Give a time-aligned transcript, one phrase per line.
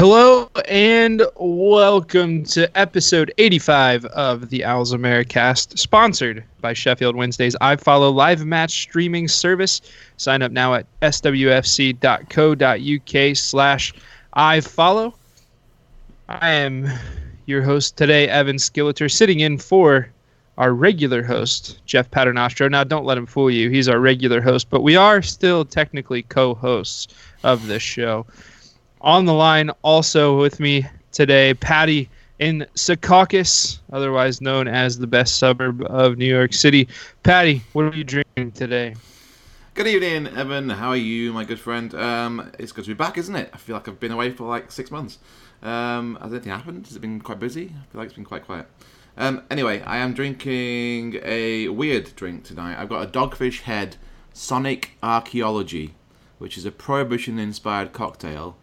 [0.00, 8.14] Hello and welcome to episode 85 of the Owls Americast, sponsored by Sheffield Wednesday's iFollow
[8.14, 9.82] live match streaming service.
[10.16, 11.36] Sign up now at swfc.co.uk
[13.36, 13.92] slash
[14.34, 15.12] iFollow.
[16.30, 16.88] I am
[17.44, 20.08] your host today, Evan Skilleter, sitting in for
[20.56, 22.70] our regular host, Jeff Paternostro.
[22.70, 23.68] Now, don't let him fool you.
[23.68, 27.08] He's our regular host, but we are still technically co hosts
[27.44, 28.24] of this show.
[29.02, 35.38] On the line, also with me today, Patty in Secaucus, otherwise known as the best
[35.38, 36.86] suburb of New York City.
[37.22, 38.94] Patty, what are you drinking today?
[39.72, 40.68] Good evening, Evan.
[40.68, 41.94] How are you, my good friend?
[41.94, 43.48] Um, it's good to be back, isn't it?
[43.54, 45.18] I feel like I've been away for like six months.
[45.62, 46.86] Um, has anything happened?
[46.86, 47.68] Has it been quite busy?
[47.68, 48.66] I feel like it's been quite quiet.
[49.16, 52.78] Um, anyway, I am drinking a weird drink tonight.
[52.78, 53.96] I've got a Dogfish Head
[54.34, 55.94] Sonic Archaeology,
[56.36, 58.56] which is a prohibition-inspired cocktail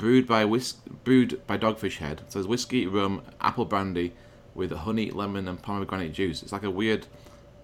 [0.00, 0.72] brewed by whis-
[1.04, 2.22] brewed by Dogfish Head.
[2.28, 4.14] So there's whiskey, rum, apple brandy
[4.54, 6.42] with honey, lemon, and pomegranate juice.
[6.42, 7.06] It's like a weird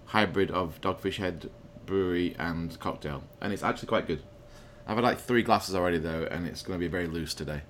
[0.05, 1.49] hybrid of Dogfish Head
[1.87, 4.21] brewery and cocktail, and it's actually quite good.
[4.85, 7.63] I've had like three glasses already though, and it's going to be very loose today.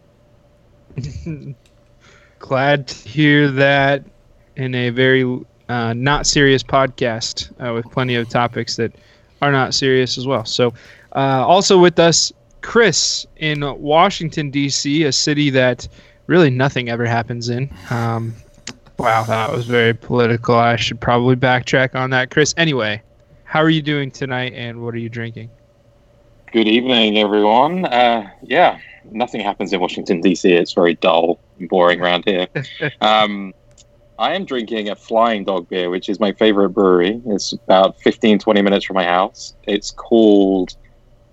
[2.40, 4.04] Glad to hear that
[4.58, 5.24] in a very
[5.70, 8.94] uh, not serious podcast uh, with plenty of topics that
[9.42, 10.44] are not serious as well.
[10.44, 10.74] So,
[11.16, 15.88] uh, also with us, Chris in Washington, D.C., a city that
[16.27, 17.69] really nothing ever happens in.
[17.89, 18.36] Um,
[18.97, 20.55] wow, that was very political.
[20.55, 22.30] I should probably backtrack on that.
[22.31, 23.02] Chris, anyway,
[23.44, 25.50] how are you doing tonight and what are you drinking?
[26.52, 27.85] Good evening, everyone.
[27.85, 28.80] Uh, yeah,
[29.11, 30.52] nothing happens in Washington, D.C.
[30.52, 32.47] It's very dull and boring around here.
[33.02, 33.53] um,
[34.19, 37.22] I am drinking a Flying Dog beer, which is my favorite brewery.
[37.28, 39.56] It's about 15, 20 minutes from my house.
[39.63, 40.75] It's called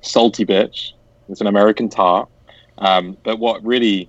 [0.02, 0.92] Salty Bitch.
[1.28, 2.28] It's an American tart.
[2.78, 4.08] Um, but what really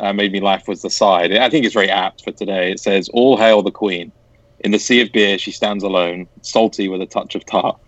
[0.00, 1.34] uh, made me laugh was the side.
[1.36, 2.70] I think it's very apt for today.
[2.70, 4.12] It says, All hail the queen.
[4.60, 7.78] In the sea of beer, she stands alone, salty with a touch of tart.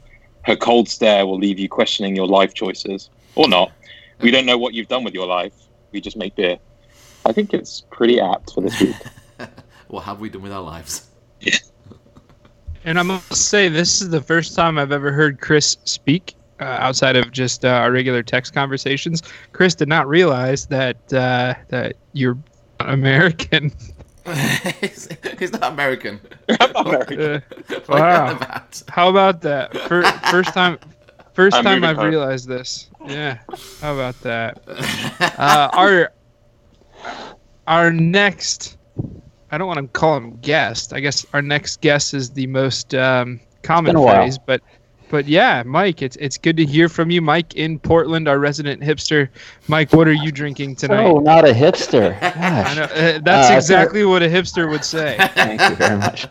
[0.45, 3.11] Her cold stare will leave you questioning your life choices.
[3.35, 3.73] Or not.
[4.21, 5.53] We don't know what you've done with your life.
[5.93, 6.59] We just make beer.
[7.25, 8.97] I think it's pretty apt for this week.
[9.89, 11.09] what have we done with our lives?
[11.41, 11.57] Yeah.
[12.85, 16.65] And I must say, this is the first time I've ever heard Chris speak uh,
[16.65, 19.23] outside of just uh, our regular text conversations.
[19.53, 22.39] Chris did not realize that uh, that you're
[22.81, 23.73] American.
[24.81, 25.09] he's,
[25.39, 26.21] he's not American.
[26.61, 27.21] I'm American.
[27.21, 27.41] Uh,
[27.87, 28.37] What are you Wow.
[28.37, 28.83] about?
[28.89, 29.77] how about that?
[29.89, 30.79] Fir- first time,
[31.33, 32.09] first I'm time I've home.
[32.11, 32.89] realized this.
[33.07, 33.39] Yeah.
[33.81, 34.59] How about that?
[35.39, 36.13] Uh, our
[37.67, 38.77] our next,
[39.51, 40.93] I don't want to call him guest.
[40.93, 44.63] I guess our next guest is the most um, common been phrase, but
[45.11, 48.83] but yeah, Mike, it's it's good to hear from you, Mike in Portland, our resident
[48.83, 49.29] hipster.
[49.67, 51.05] Mike, what are you drinking tonight?
[51.05, 52.17] Oh, not a hipster.
[52.37, 55.17] I know, uh, that's Uh, exactly what a hipster would say.
[55.35, 56.27] Thank you very much.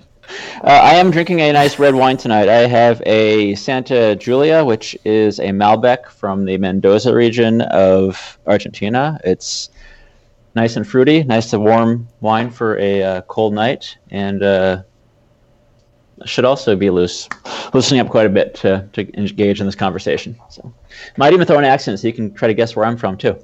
[0.61, 2.49] Uh, I am drinking a nice red wine tonight.
[2.49, 9.19] I have a Santa Julia, which is a Malbec from the Mendoza region of Argentina.
[9.23, 9.69] It's
[10.55, 14.81] nice and fruity, nice to warm wine for a uh, cold night, and uh,
[16.25, 17.27] should also be loose,
[17.73, 20.35] loosening up quite a bit to, to engage in this conversation.
[20.49, 20.73] So,
[21.17, 23.37] might even throw an accent so you can try to guess where I'm from too.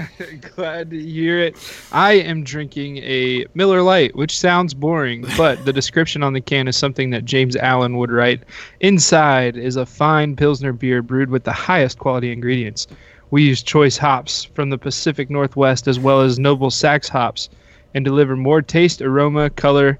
[0.54, 1.56] Glad to hear it.
[1.92, 6.68] I am drinking a Miller Lite, which sounds boring, but the description on the can
[6.68, 8.42] is something that James Allen would write.
[8.80, 12.86] Inside is a fine Pilsner beer brewed with the highest quality ingredients.
[13.30, 17.48] We use choice hops from the Pacific Northwest as well as noble Saaz hops
[17.94, 19.98] and deliver more taste, aroma, color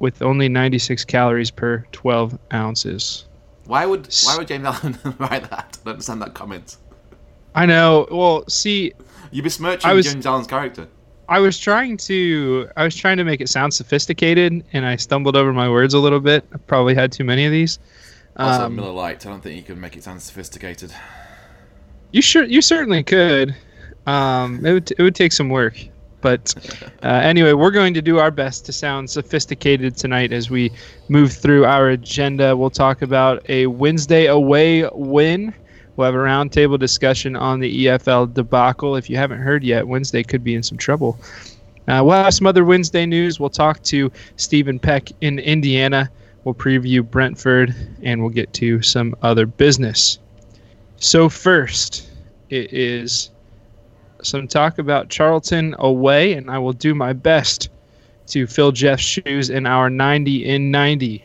[0.00, 3.26] with only 96 calories per 12 ounces.
[3.66, 5.78] Why would why would James Allen write that?
[5.80, 6.76] I don't understand that comment.
[7.54, 8.08] I know.
[8.10, 8.92] Well, see,
[9.30, 10.88] You besmirching I was- James Allen's character.
[11.28, 15.36] I was trying to I was trying to make it sound sophisticated and I stumbled
[15.36, 16.44] over my words a little bit.
[16.52, 17.78] I probably had too many of these.
[18.36, 19.24] Also, Um, Miller Lite.
[19.26, 20.92] I don't think you can make it sound sophisticated.
[22.10, 23.54] You sure you certainly could.
[24.06, 25.76] Um, it would it would take some work,
[26.20, 26.54] but
[27.02, 30.70] uh, anyway, we're going to do our best to sound sophisticated tonight as we
[31.08, 32.56] move through our agenda.
[32.56, 35.54] We'll talk about a Wednesday away win.
[35.96, 38.96] We'll have a roundtable discussion on the EFL debacle.
[38.96, 41.18] If you haven't heard yet, Wednesday could be in some trouble.
[41.88, 43.40] Uh, we'll have some other Wednesday news.
[43.40, 46.10] We'll talk to Stephen Peck in Indiana.
[46.44, 50.18] We'll preview Brentford, and we'll get to some other business.
[50.96, 52.08] So first,
[52.48, 53.30] it is
[54.26, 57.68] some talk about Charlton away, and I will do my best
[58.28, 61.24] to fill Jeff's shoes in our 90 in 90.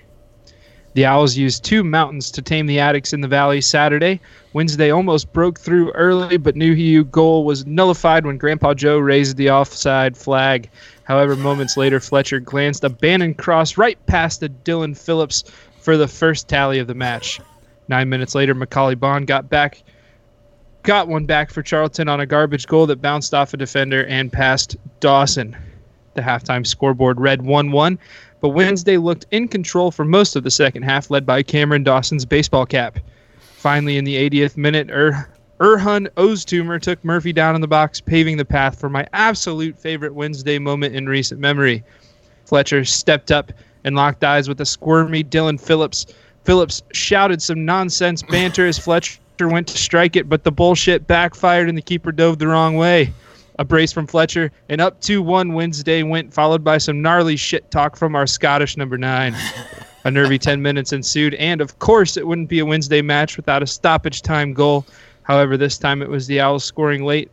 [0.96, 4.22] The Owls used two mountains to tame the Addicts in the Valley Saturday.
[4.54, 9.52] Wednesday almost broke through early, but Nuhiu goal was nullified when Grandpa Joe raised the
[9.52, 10.70] offside flag.
[11.04, 15.44] However, moments later, Fletcher glanced a Bannon cross right past the Dillon Phillips
[15.82, 17.42] for the first tally of the match.
[17.90, 19.84] Nine minutes later, Macauley Bonne got back,
[20.86, 24.32] got one back for Charlton on a garbage goal that bounced off a defender and
[24.32, 25.58] past Dawson.
[26.14, 28.00] The halftime scoreboard read 1 1,
[28.40, 32.24] but Wednesday looked in control for most of the second half, led by Cameron Dawson's
[32.24, 33.00] baseball cap.
[33.56, 35.28] Finally, in the 80th minute, er-
[35.60, 40.14] Erhun Oztumer took Murphy down in the box, paving the path for my absolute favorite
[40.14, 41.84] Wednesday moment in recent memory.
[42.46, 43.52] Fletcher stepped up
[43.84, 46.06] and locked eyes with a squirmy Dillon Phillips.
[46.44, 51.70] Phillips shouted some nonsense banter as Fletcher went to strike it, but the bullshit backfired
[51.70, 53.14] and the keeper dove the wrong way
[53.58, 57.70] a brace from Fletcher, and up 2 1 Wednesday went, followed by some gnarly shit
[57.72, 59.36] talk from our Scottish number nine.
[60.04, 63.64] a nervy 10 minutes ensued, and of course, it wouldn't be a Wednesday match without
[63.64, 64.86] a stoppage time goal.
[65.24, 67.32] However, this time it was the Owls scoring late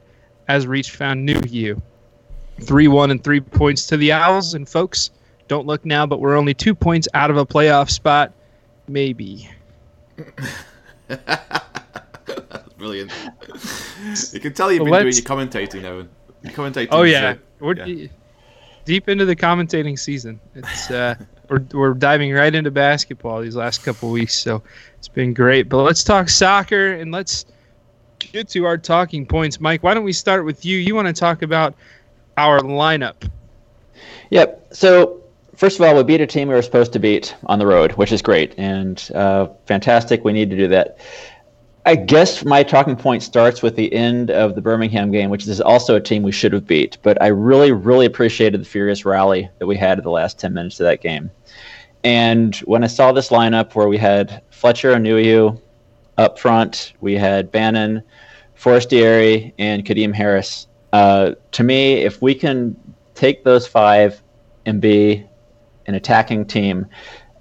[0.48, 1.80] as Reach found Nuhiu.
[2.60, 5.10] 3 1 and 3 points to the Owls, and folks,
[5.48, 8.32] don't look now, but we're only two points out of a playoff spot.
[8.88, 9.50] Maybe.
[12.82, 13.12] brilliant.
[14.32, 16.08] you can tell you've been doing your commentating, Owen.
[16.42, 16.88] Your commentating.
[16.90, 18.08] Oh yeah, we're yeah.
[18.84, 20.40] deep into the commentating season.
[20.56, 21.14] It's uh,
[21.48, 24.64] we're we're diving right into basketball these last couple weeks, so
[24.98, 25.68] it's been great.
[25.68, 27.46] But let's talk soccer and let's
[28.18, 29.60] get to our talking points.
[29.60, 30.78] Mike, why don't we start with you?
[30.78, 31.74] You want to talk about
[32.36, 33.30] our lineup?
[34.30, 34.74] Yep.
[34.74, 35.22] So
[35.54, 37.92] first of all, we beat a team we were supposed to beat on the road,
[37.92, 40.24] which is great and uh, fantastic.
[40.24, 40.98] We need to do that.
[41.84, 45.60] I guess my talking point starts with the end of the Birmingham game, which is
[45.60, 46.96] also a team we should have beat.
[47.02, 50.54] But I really, really appreciated the furious rally that we had in the last 10
[50.54, 51.30] minutes of that game.
[52.04, 55.60] And when I saw this lineup where we had Fletcher Anuyu
[56.18, 58.02] up front, we had Bannon,
[58.54, 60.68] Forestieri, and Kadeem Harris.
[60.92, 62.76] Uh, to me, if we can
[63.14, 64.22] take those five
[64.66, 65.26] and be
[65.86, 66.86] an attacking team,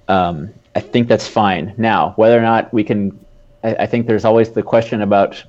[0.07, 1.75] um, I think that's fine.
[1.77, 3.23] Now, whether or not we can
[3.63, 5.43] I, I think there's always the question about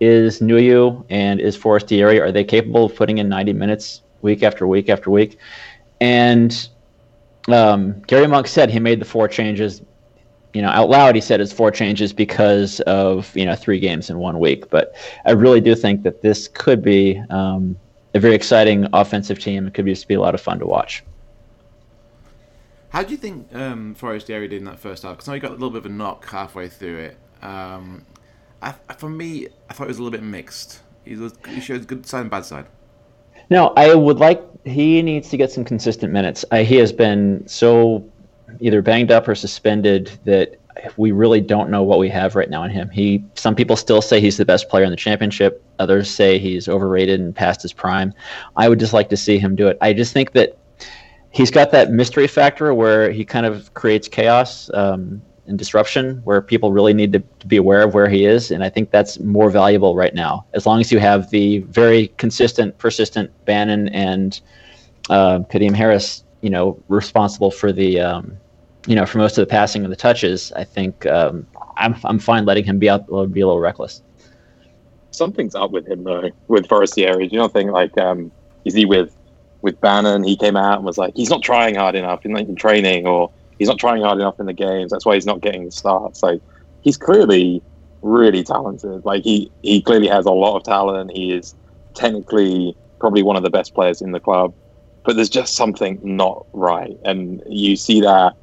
[0.00, 4.66] is Nuhiu and is Forestieri are they capable of putting in 90 minutes week after
[4.66, 5.38] week after week?
[6.00, 6.68] And
[7.48, 9.82] um, Gary Monk said he made the four changes.
[10.54, 14.10] You know, out loud he said it's four changes because of you know three games
[14.10, 14.70] in one week.
[14.70, 17.76] But I really do think that this could be um,
[18.14, 19.66] a very exciting offensive team.
[19.66, 21.04] It could just be a lot of fun to watch.
[22.98, 25.12] How do you think um, Forestieri did in that first half?
[25.12, 27.16] Because now he got a little bit of a knock halfway through it.
[27.42, 28.04] Um,
[28.60, 30.80] I, for me, I thought it was a little bit mixed.
[31.04, 32.66] He, was, he showed good side and bad side.
[33.50, 34.42] No, I would like.
[34.64, 36.44] He needs to get some consistent minutes.
[36.50, 38.04] I, he has been so
[38.58, 40.56] either banged up or suspended that
[40.96, 42.90] we really don't know what we have right now in him.
[42.90, 45.62] He some people still say he's the best player in the championship.
[45.78, 48.12] Others say he's overrated and past his prime.
[48.56, 49.78] I would just like to see him do it.
[49.80, 50.58] I just think that
[51.30, 56.42] he's got that mystery factor where he kind of creates chaos um, and disruption where
[56.42, 59.18] people really need to, to, be aware of where he is and i think that's
[59.20, 64.40] more valuable right now as long as you have the very consistent persistent bannon and
[65.10, 68.36] uh, kadeem harris you know responsible for the um,
[68.86, 72.18] you know for most of the passing and the touches i think um, I'm, I'm
[72.18, 74.02] fine letting him be out be a little reckless
[75.18, 77.28] something's up with him though with Forestieri.
[77.28, 78.32] Do you not think like um,
[78.64, 79.14] is he with
[79.62, 82.56] with Bannon, he came out and was like, he's not trying hard enough in, in
[82.56, 84.90] training, or he's not trying hard enough in the games.
[84.90, 86.22] That's why he's not getting the starts.
[86.22, 86.40] Like
[86.80, 87.62] he's clearly
[88.02, 89.04] really talented.
[89.04, 91.10] Like he he clearly has a lot of talent.
[91.12, 91.54] He is
[91.94, 94.54] technically probably one of the best players in the club,
[95.04, 98.34] but there's just something not right, and you see that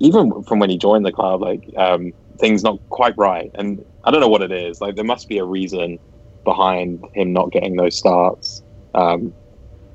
[0.00, 1.40] even from when he joined the club.
[1.40, 4.80] Like um, things not quite right, and I don't know what it is.
[4.80, 5.98] Like there must be a reason
[6.44, 8.62] behind him not getting those starts.
[8.94, 9.34] Um,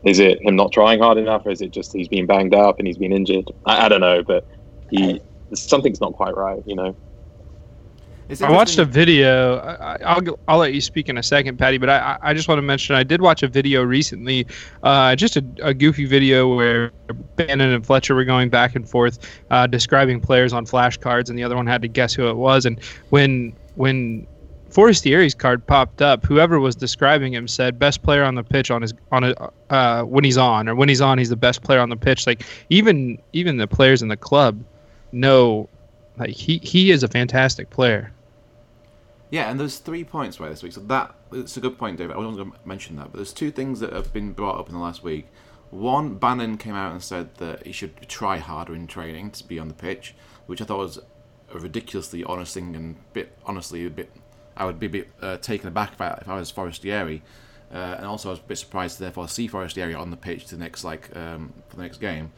[0.03, 2.79] is it him not trying hard enough, or is it just he's been banged up
[2.79, 3.51] and he's been injured?
[3.65, 4.47] I, I don't know, but
[4.89, 5.21] he
[5.53, 6.95] something's not quite right, you know.
[8.41, 9.57] I watched a video.
[9.57, 11.79] I, will I'll let you speak in a second, Patty.
[11.79, 14.45] But I I just want to mention I did watch a video recently,
[14.83, 16.91] uh, just a, a goofy video where
[17.35, 21.43] Bannon and Fletcher were going back and forth, uh, describing players on flashcards, and the
[21.43, 22.67] other one had to guess who it was.
[22.67, 22.79] And
[23.09, 24.27] when when
[24.69, 26.25] Forestieri's card popped up.
[26.25, 30.03] Whoever was describing him said best player on the pitch on his on a uh,
[30.03, 32.27] when he's on or when he's on he's the best player on the pitch.
[32.27, 34.63] Like even even the players in the club
[35.11, 35.67] know
[36.17, 38.11] like he he is a fantastic player.
[39.31, 40.73] Yeah, and there's three points right this week.
[40.73, 42.15] So that it's a good point, David.
[42.15, 44.67] I wasn't going to mention that, but there's two things that have been brought up
[44.67, 45.27] in the last week.
[45.69, 49.59] One, Bannon came out and said that he should try harder in training to be
[49.59, 50.15] on the pitch,
[50.47, 50.99] which I thought was
[51.53, 54.11] a ridiculously honest thing and bit honestly a bit.
[54.59, 57.23] I would be a bit uh, taken aback about if I was Forestieri,
[57.73, 60.47] uh, and also I was a bit surprised to therefore see Forestieri on the pitch
[60.47, 62.31] the next like um, for the next game.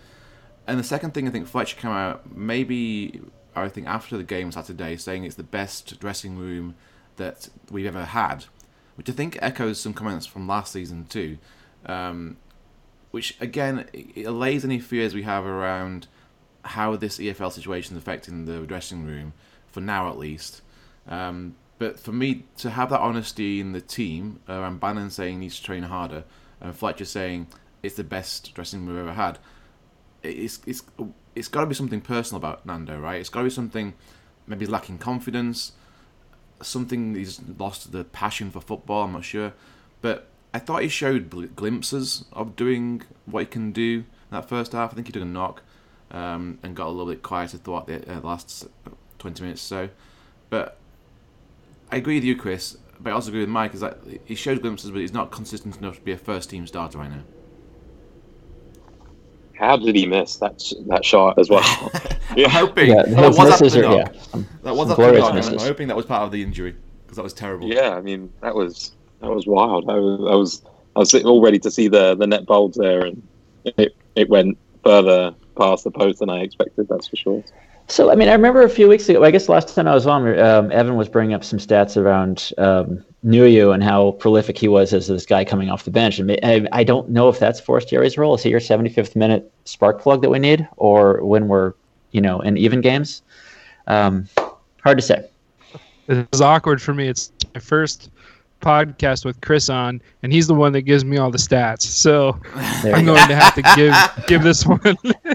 [0.68, 3.20] And the second thing I think Fletcher came out maybe
[3.56, 6.76] I think after the game Saturday saying it's the best dressing room
[7.18, 8.46] that we've ever had,
[8.96, 11.40] which I think echoes some comments from last season too.
[11.86, 12.38] Um,
[13.10, 16.08] which again it allays any fears we have around
[16.64, 19.34] how this EFL situation is affecting the dressing room,
[19.68, 20.62] for now at least.
[21.08, 25.40] Um, but for me to have that honesty in the team, around Bannon saying he
[25.40, 26.26] needs to train harder,
[26.60, 27.48] and Fletcher saying
[27.82, 29.40] it's the best dressing we've ever had,
[30.22, 30.84] it's it's
[31.34, 33.20] it's got to be something personal about Nando, right?
[33.20, 33.96] It's got to be something
[34.46, 35.72] maybe he's lacking confidence,
[36.62, 39.06] something he's lost the passion for football.
[39.06, 39.54] I'm not sure,
[40.02, 44.74] but I thought he showed glimpses of doing what he can do in that first
[44.74, 44.92] half.
[44.92, 45.64] I think he took a knock
[46.12, 48.68] um, and got a little bit quieter throughout the uh, last
[49.18, 49.90] 20 minutes or so.
[50.52, 50.78] But
[51.92, 52.78] I agree with you, Chris.
[53.00, 53.74] But I also agree with Mike.
[53.74, 56.68] Is that he shows glimpses, but he's not consistent enough to be a first team
[56.68, 57.24] starter right now.
[59.54, 61.62] How did he miss that that shot as well?
[62.36, 62.46] yeah.
[62.46, 63.80] I'm hoping yeah, that was after the.
[63.82, 65.34] Yeah, that was after the knock.
[65.34, 67.68] I'm hoping that was part of the injury because that was terrible.
[67.68, 69.90] Yeah, I mean that was that was wild.
[69.90, 70.62] I was I was
[70.96, 73.22] I was all ready to see the the net bulbs there, and
[73.66, 76.88] it it went further past the post than I expected.
[76.88, 77.44] That's for sure.
[77.92, 79.22] So, I mean, I remember a few weeks ago.
[79.26, 82.54] I guess last time I was on, um, Evan was bringing up some stats around
[82.58, 86.18] um, Nuhiu and how prolific he was as this guy coming off the bench.
[86.18, 88.34] And I, I don't know if that's Forestieri's role.
[88.34, 91.74] Is he your 75th minute spark plug that we need, or when we're,
[92.12, 93.24] you know, in even games?
[93.88, 94.30] Um,
[94.82, 95.28] hard to say.
[96.08, 97.10] It was awkward for me.
[97.10, 98.10] It's my first
[98.62, 101.82] podcast with Chris on, and he's the one that gives me all the stats.
[101.82, 102.40] So
[102.84, 104.80] there I'm going to have to give give this one.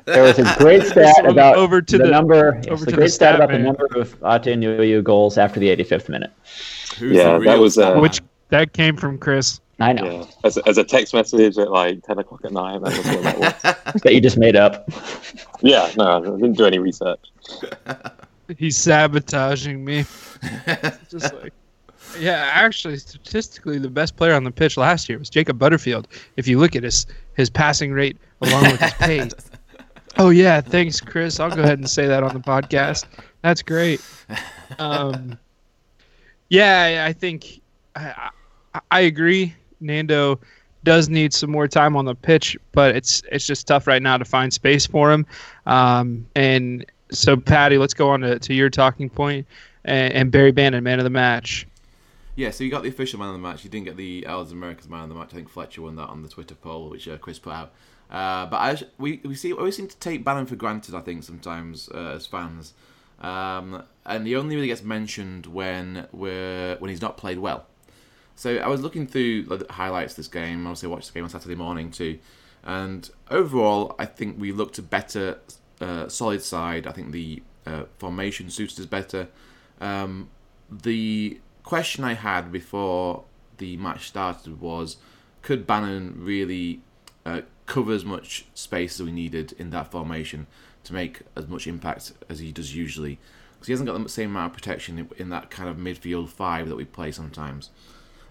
[0.05, 2.61] there was a great stat about over to the, the number.
[2.69, 3.63] Over to great the stat, about man.
[3.63, 6.33] the number of Ate goals after the 85th minute.
[6.99, 9.61] Who's yeah, that was uh, which that came from Chris.
[9.79, 10.05] I know.
[10.05, 10.25] Yeah.
[10.45, 12.81] As, a, as a text message at like 10 o'clock at night.
[12.83, 14.03] That was what that was.
[14.03, 14.89] that you just made up.
[15.63, 17.33] Yeah, no, I didn't do any research.
[18.59, 20.01] He's sabotaging me.
[21.11, 21.55] just like.
[22.19, 26.09] Yeah, actually, statistically, the best player on the pitch last year was Jacob Butterfield.
[26.37, 29.33] If you look at his his passing rate along with his pace.
[30.19, 31.41] oh yeah, thanks, Chris.
[31.41, 33.05] I'll go ahead and say that on the podcast.
[33.43, 34.01] That's great.
[34.79, 35.39] Um,
[36.49, 37.61] yeah, I think
[37.95, 38.31] I,
[38.91, 39.55] I agree.
[39.81, 40.41] Nando
[40.85, 44.17] does need some more time on the pitch, but it's it's just tough right now
[44.17, 45.27] to find space for him.
[45.67, 49.47] Um, and so, Patty, let's go on to, to your talking point
[49.85, 51.67] and, and Barry Bannon, man of the match.
[52.37, 53.65] Yeah, so you got the official man of the match.
[53.65, 55.31] You didn't get the Owls Americast man of the match.
[55.33, 57.73] I think Fletcher won that on the Twitter poll, which uh, Chris put out.
[58.11, 60.95] Uh, but I, we we see always seem to take Bannon for granted.
[60.95, 62.75] I think sometimes uh, as fans,
[63.21, 67.67] um, and he only really gets mentioned when we're when he's not played well.
[68.37, 70.67] So I was looking through the highlights of this game.
[70.67, 72.19] Obviously, I watched the game on Saturday morning too,
[72.63, 75.39] and overall, I think we looked a better,
[75.81, 76.87] uh, solid side.
[76.87, 79.29] I think the uh, formation suited us better.
[79.81, 80.29] Um,
[80.71, 83.25] the question I had before
[83.59, 84.97] the match started was
[85.43, 86.81] could Bannon really
[87.27, 90.47] uh, cover as much space as we needed in that formation
[90.85, 93.19] to make as much impact as he does usually?
[93.55, 96.69] Because he hasn't got the same amount of protection in, that kind of midfield five
[96.69, 97.71] that we play sometimes.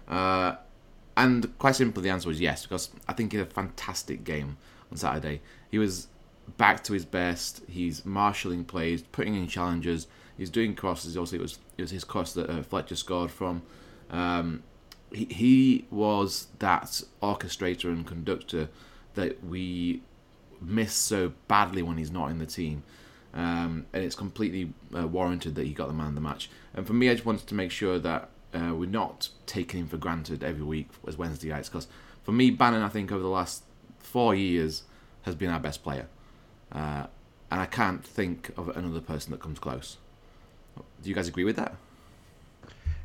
[0.08, 0.54] Uh,
[1.16, 4.56] and quite simply, the answer was yes, because I think he had a fantastic game
[4.90, 5.42] on Saturday.
[5.70, 6.08] He was
[6.56, 7.62] back to his best.
[7.68, 11.16] He's marshalling plays, putting in challenges, He's doing crosses.
[11.16, 13.62] Obviously, it was it was his cross that uh, Fletcher scored from.
[14.10, 14.62] Um,
[15.12, 18.68] he he was that orchestrator and conductor
[19.14, 20.02] that we
[20.60, 22.82] miss so badly when he's not in the team.
[23.34, 26.48] Um, and it's completely uh, warranted that he got the man of the match.
[26.74, 29.88] And for me, I just wanted to make sure that uh, we're not taking him
[29.88, 31.66] for granted every week as Wednesdayites.
[31.66, 31.86] Because
[32.22, 33.64] for me, Bannon, I think over the last
[33.98, 34.84] four years
[35.22, 36.06] has been our best player,
[36.72, 37.06] uh,
[37.50, 39.98] and I can't think of another person that comes close.
[41.06, 41.72] Do you guys agree with that?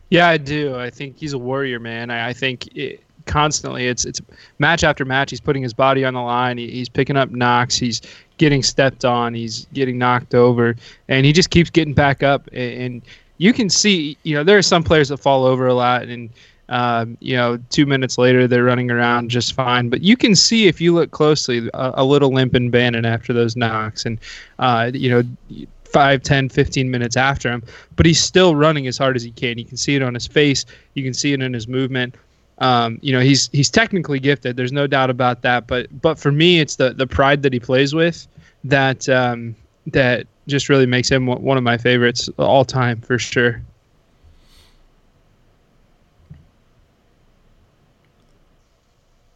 [0.09, 0.75] Yeah, I do.
[0.75, 2.09] I think he's a warrior, man.
[2.09, 4.19] I, I think it, constantly it's it's
[4.57, 5.29] match after match.
[5.29, 6.57] He's putting his body on the line.
[6.57, 7.77] He, he's picking up knocks.
[7.77, 8.01] He's
[8.37, 9.35] getting stepped on.
[9.35, 10.75] He's getting knocked over,
[11.09, 12.47] and he just keeps getting back up.
[12.47, 13.01] And, and
[13.37, 16.31] you can see, you know, there are some players that fall over a lot, and
[16.69, 19.89] um, you know, two minutes later they're running around just fine.
[19.89, 23.31] But you can see if you look closely a, a little limp in Bannon after
[23.31, 24.17] those knocks, and
[24.57, 27.63] uh, you know 5, 10, 15 minutes after him,
[27.95, 29.57] but he's still running as hard as he can.
[29.57, 32.15] You can see it on his face, you can see it in his movement.
[32.59, 34.55] Um, you know, he's he's technically gifted.
[34.55, 35.65] There's no doubt about that.
[35.65, 38.27] But but for me, it's the the pride that he plays with
[38.63, 39.55] that um,
[39.87, 43.61] that just really makes him one of my favorites all time for sure.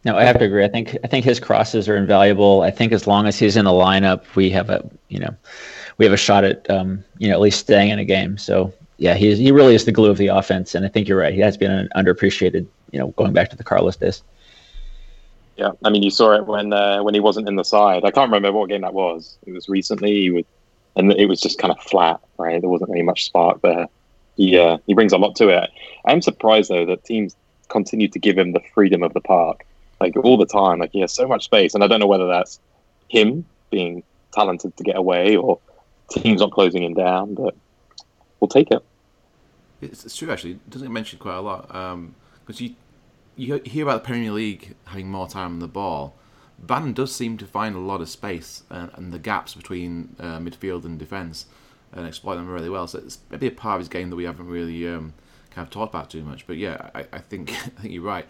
[0.04, 0.64] No, I have to agree.
[0.64, 2.62] I think I think his crosses are invaluable.
[2.62, 5.34] I think as long as he's in the lineup, we have a you know
[5.98, 8.38] we have a shot at um, you know at least staying in a game.
[8.38, 11.18] So yeah, he he really is the glue of the offense, and I think you're
[11.18, 11.34] right.
[11.34, 12.66] He has been an underappreciated.
[12.92, 14.22] You know, going back to the Carlos days.
[15.56, 18.04] Yeah, I mean, you saw it when uh, when he wasn't in the side.
[18.04, 19.36] I can't remember what game that was.
[19.46, 20.22] It was recently.
[20.22, 20.46] He would,
[20.94, 22.60] and it was just kind of flat, right?
[22.60, 23.86] There wasn't really much spark there.
[24.36, 25.70] He uh, he brings a lot to it.
[26.04, 27.34] I'm surprised though that teams
[27.68, 29.66] continue to give him the freedom of the park
[30.00, 30.78] like all the time.
[30.78, 32.60] Like he has so much space, and I don't know whether that's
[33.08, 35.58] him being talented to get away or
[36.10, 37.54] teams not closing him down, but
[38.40, 38.84] we'll take it.
[39.80, 40.52] It's, it's true actually.
[40.52, 42.74] It doesn't get mentioned quite a lot because um, you
[43.36, 46.16] you hear about the Premier League having more time on the ball.
[46.58, 50.38] Bannon does seem to find a lot of space and, and the gaps between uh,
[50.38, 51.44] midfield and defence
[51.92, 52.86] and exploit them really well.
[52.86, 55.12] So it's maybe a part of his game that we haven't really um,
[55.50, 56.46] kind of talked about too much.
[56.46, 58.26] But yeah, I, I think I think you're right.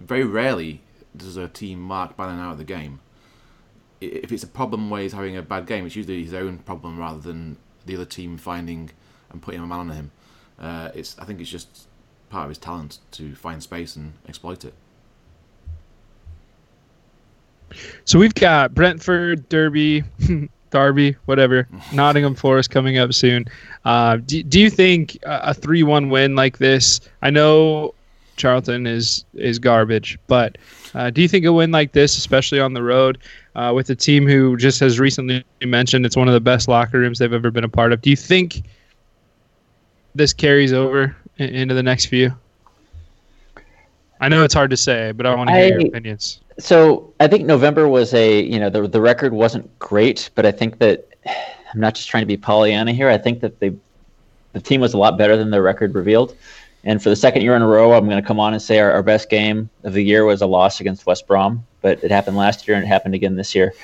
[0.00, 0.80] Very rarely
[1.16, 3.00] does a team mark Bannon out of the game.
[4.00, 6.98] If it's a problem where he's having a bad game, it's usually his own problem
[6.98, 8.90] rather than the other team finding
[9.30, 10.10] and putting a man on him.
[10.58, 11.88] Uh, it's I think it's just
[12.30, 14.74] part of his talent to find space and exploit it.
[18.04, 20.04] So we've got Brentford, Derby,
[20.70, 23.46] Derby, whatever, Nottingham Forest coming up soon.
[23.84, 27.00] Uh, do, do you think a 3 1 win like this?
[27.22, 27.94] I know
[28.36, 30.18] Charlton is is garbage.
[30.26, 30.58] But
[30.94, 33.18] uh, do you think a win like this, especially on the road,
[33.54, 36.98] uh, with a team who just has recently mentioned it's one of the best locker
[36.98, 38.62] rooms they've ever been a part of, do you think
[40.14, 42.32] this carries over in, into the next few?
[44.20, 46.40] I know it's hard to say, but I want to hear I, your opinions.
[46.58, 50.52] So I think November was a you know the the record wasn't great, but I
[50.52, 51.06] think that
[51.72, 53.10] I'm not just trying to be Pollyanna here.
[53.10, 53.74] I think that they
[54.52, 56.34] the team was a lot better than the record revealed.
[56.86, 58.78] And for the second year in a row, I'm going to come on and say
[58.78, 62.12] our, our best game of the year was a loss against West Brom, but it
[62.12, 63.74] happened last year and it happened again this year.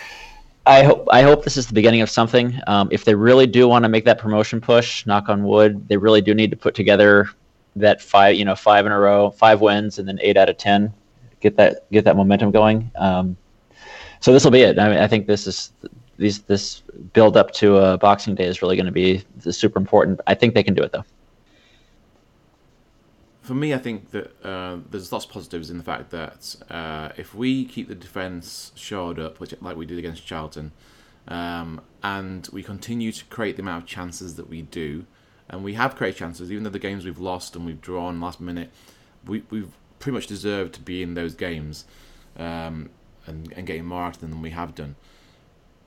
[0.67, 2.57] I hope I hope this is the beginning of something.
[2.69, 5.97] Um, if they really do want to make that promotion push, knock on wood, they
[5.97, 7.29] really do need to put together
[7.75, 10.57] that five, you know, five in a row, five wins, and then eight out of
[10.57, 10.95] ten,
[11.41, 12.89] get that get that momentum going.
[12.95, 13.37] Um,
[14.21, 14.79] so this will be it.
[14.79, 15.73] I mean, I think this is
[16.19, 20.21] these this build up to uh, Boxing Day is really going to be super important.
[20.29, 21.05] I think they can do it though
[23.43, 27.11] for me, I think that uh, there's lots of positives in the fact that uh,
[27.17, 30.71] if we keep the defence shored up, which like we did against Charlton,
[31.27, 35.07] um, and we continue to create the amount of chances that we do,
[35.49, 38.41] and we have created chances, even though the games we've lost and we've drawn last
[38.41, 38.71] minute,
[39.27, 41.85] we, we've pretty much deserved to be in those games
[42.37, 42.91] um,
[43.27, 44.95] and, and getting more out of them than we have done.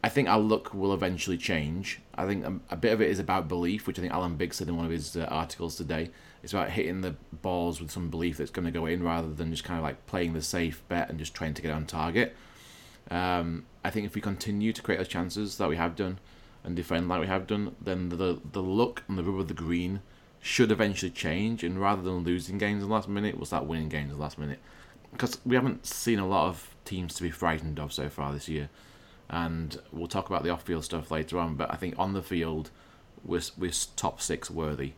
[0.03, 1.99] I think our luck will eventually change.
[2.13, 4.57] I think a, a, bit of it is about belief, which I think Alan Biggs
[4.57, 6.11] said in one of his uh, articles today.
[6.45, 9.49] It's about hitting the balls with some belief that's going to go in rather than
[9.49, 12.35] just kind of like playing the safe bet and just trying to get on target.
[13.09, 16.19] Um, I think if we continue to create those chances that we have done
[16.63, 19.55] and defend like we have done, then the the look and the rub of the
[19.55, 20.01] green
[20.39, 21.63] should eventually change.
[21.63, 24.21] And rather than losing games in the last minute, we'll start winning games in the
[24.21, 24.59] last minute.
[25.11, 28.47] Because we haven't seen a lot of teams to be frightened of so far this
[28.47, 28.69] year.
[29.31, 31.55] And we'll talk about the off-field stuff later on.
[31.55, 32.69] But I think on the field,
[33.23, 34.93] we're, we're top six worthy.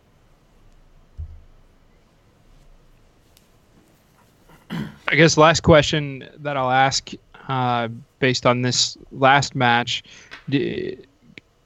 [4.71, 7.11] I guess last question that I'll ask,
[7.47, 7.87] uh,
[8.19, 10.03] based on this last match,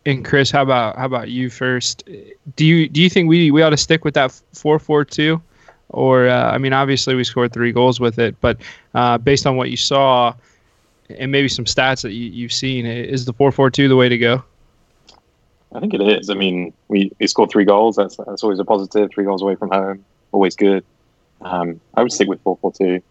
[0.06, 2.04] and Chris, how about how about you first?
[2.56, 5.42] Do you do you think we we ought to stick with that four four two,
[5.90, 8.58] or uh, I mean, obviously we scored three goals with it, but
[8.94, 10.34] uh, based on what you saw,
[11.10, 14.10] and maybe some stats that you, you've seen, is the four four two the way
[14.10, 14.44] to go?
[15.74, 16.30] I think it is.
[16.30, 17.96] I mean, we, we scored three goals.
[17.96, 19.12] That's that's always a positive.
[19.12, 20.84] Three goals away from home, always good.
[21.42, 23.02] Um, I would stick with four four two.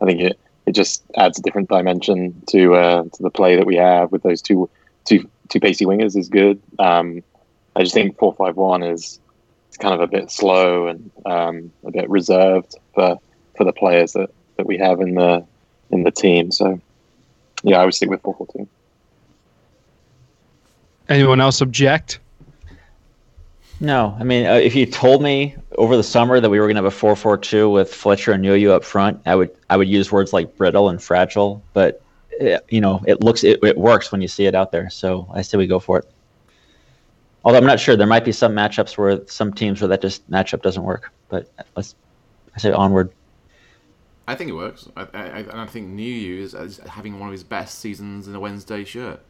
[0.00, 3.66] I think it it just adds a different dimension to uh, to the play that
[3.66, 4.68] we have with those two
[5.04, 6.60] two two pacey wingers is good.
[6.78, 7.22] Um,
[7.74, 9.20] I just think four five one is
[9.68, 13.18] it's kind of a bit slow and um, a bit reserved for
[13.56, 15.44] for the players that, that we have in the
[15.90, 16.50] in the team.
[16.50, 16.80] So
[17.62, 18.68] yeah, I would stick with four four two.
[21.08, 22.18] Anyone else object?
[23.80, 26.76] No, I mean, uh, if you told me over the summer that we were going
[26.76, 30.10] to have a four-four-two with Fletcher and Nuhiu up front, I would I would use
[30.10, 31.62] words like brittle and fragile.
[31.74, 32.02] But
[32.40, 34.88] it, uh, you know, it looks it, it works when you see it out there.
[34.88, 36.10] So I say we go for it.
[37.44, 40.28] Although I'm not sure, there might be some matchups where some teams where that just
[40.30, 41.12] matchup doesn't work.
[41.28, 41.94] But let's
[42.54, 43.12] I say onward.
[44.26, 44.88] I think it works.
[44.96, 48.84] I, I, I think is, is having one of his best seasons in a Wednesday
[48.84, 49.20] shirt.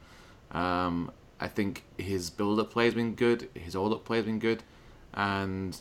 [0.52, 3.48] Um, I think his build-up play has been good.
[3.54, 4.62] His hold-up play has been good,
[5.12, 5.80] and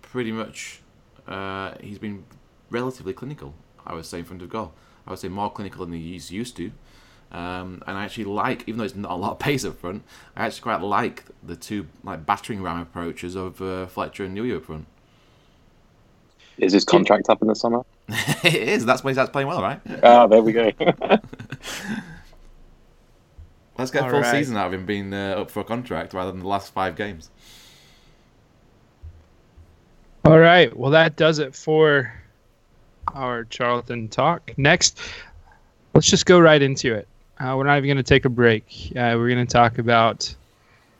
[0.00, 0.80] pretty much
[1.26, 2.24] uh, he's been
[2.70, 3.54] relatively clinical.
[3.84, 4.72] I would say in front of goal.
[5.06, 6.70] I would say more clinical than he's used to.
[7.32, 10.04] Um, and I actually like, even though it's not a lot of pace up front,
[10.36, 14.58] I actually quite like the two like battering ram approaches of uh, Fletcher and Nuhiu
[14.58, 14.86] up front.
[16.58, 17.82] Is his contract up in the summer?
[18.08, 18.84] it is.
[18.84, 19.80] That's why he's starts playing well, right?
[20.02, 20.70] Ah, there we go.
[23.82, 24.30] Let's get a full right.
[24.30, 26.94] season out of him being uh, up for a contract rather than the last five
[26.94, 27.30] games.
[30.24, 30.74] All right.
[30.76, 32.14] Well, that does it for
[33.12, 34.52] our Charlton talk.
[34.56, 35.00] Next,
[35.94, 37.08] let's just go right into it.
[37.40, 38.92] Uh, we're not even going to take a break.
[38.94, 40.32] Uh, we're going to talk about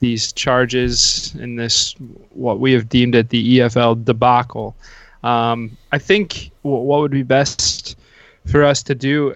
[0.00, 1.94] these charges in this
[2.30, 4.74] what we have deemed at the EFL debacle.
[5.22, 7.96] Um, I think w- what would be best
[8.46, 9.32] for us to do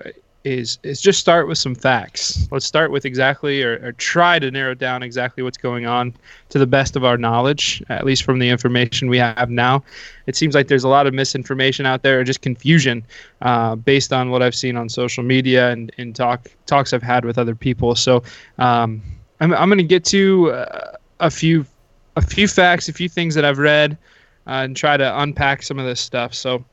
[0.46, 2.46] is is just start with some facts.
[2.52, 6.14] Let's start with exactly or, or try to narrow down exactly what's going on
[6.50, 9.82] to the best of our knowledge, at least from the information we have now.
[10.26, 13.04] It seems like there's a lot of misinformation out there, or just confusion,
[13.42, 17.24] uh, based on what I've seen on social media and, and talk talks I've had
[17.24, 17.96] with other people.
[17.96, 18.22] So
[18.58, 19.02] um,
[19.40, 21.66] I'm I'm going to get to uh, a few
[22.14, 23.98] a few facts, a few things that I've read,
[24.46, 26.34] uh, and try to unpack some of this stuff.
[26.34, 26.64] So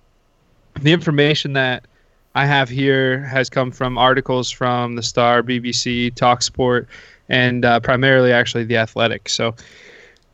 [0.79, 1.87] the information that
[2.35, 6.87] I have here has come from articles from the Star, BBC, Talksport,
[7.29, 9.29] and uh, primarily actually the Athletic.
[9.29, 9.55] So,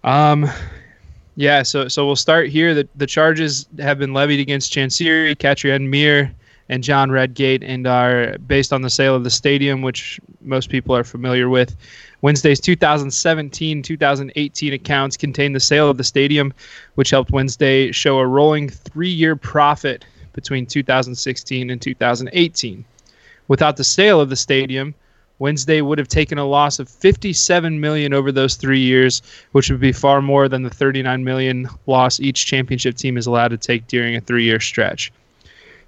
[0.04, 0.50] um,
[1.36, 2.74] yeah, so so we'll start here.
[2.74, 6.32] The the charges have been levied against Chansiri, Katrien Meire,
[6.70, 10.96] and John Redgate, and are based on the sale of the stadium, which most people
[10.96, 11.76] are familiar with.
[12.22, 16.54] Wednesday's 2017 2018 accounts contain the sale of the stadium,
[16.96, 20.06] which helped Wednesday show a rolling three year profit
[20.40, 22.86] between 2016 and 2018.
[23.50, 24.96] Without the sale of the stadium,
[25.40, 29.22] Wednesday would have taken a loss of 57 million over those 3 years,
[29.52, 33.50] which would be far more than the 39 million loss each championship team is allowed
[33.50, 35.12] to take during a 3-year stretch.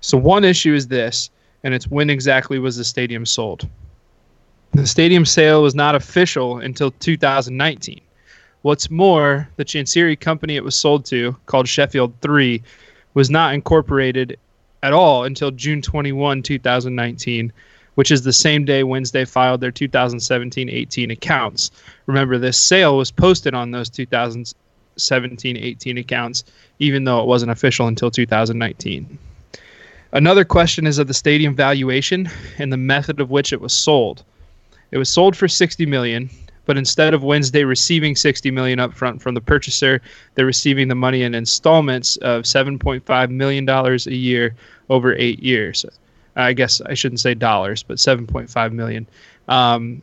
[0.02, 1.30] So one issue is this,
[1.64, 3.68] and it's when exactly was the stadium sold?
[4.74, 8.02] The stadium sale was not official until 2019.
[8.64, 12.62] What's more, the Chansiri company it was sold to, called Sheffield 3,
[13.14, 14.38] was not incorporated
[14.84, 17.54] at all until June 21, 2019,
[17.96, 21.72] which is the same day Wednesday filed their 2017 18 accounts.
[22.06, 26.44] Remember, this sale was posted on those 2017 18 accounts,
[26.80, 29.20] even though it wasn't official until 2019.
[30.14, 34.24] Another question is of the stadium valuation and the method of which it was sold.
[34.92, 36.30] It was sold for 60 million,
[36.66, 40.02] but instead of Wednesday receiving 60 million upfront from the purchaser,
[40.36, 44.56] they're receiving the money in installments of 7.5 million dollars a year
[44.90, 45.86] over 8 years.
[46.36, 49.08] I guess I shouldn't say dollars, but 7.5 million.
[49.48, 50.02] Um,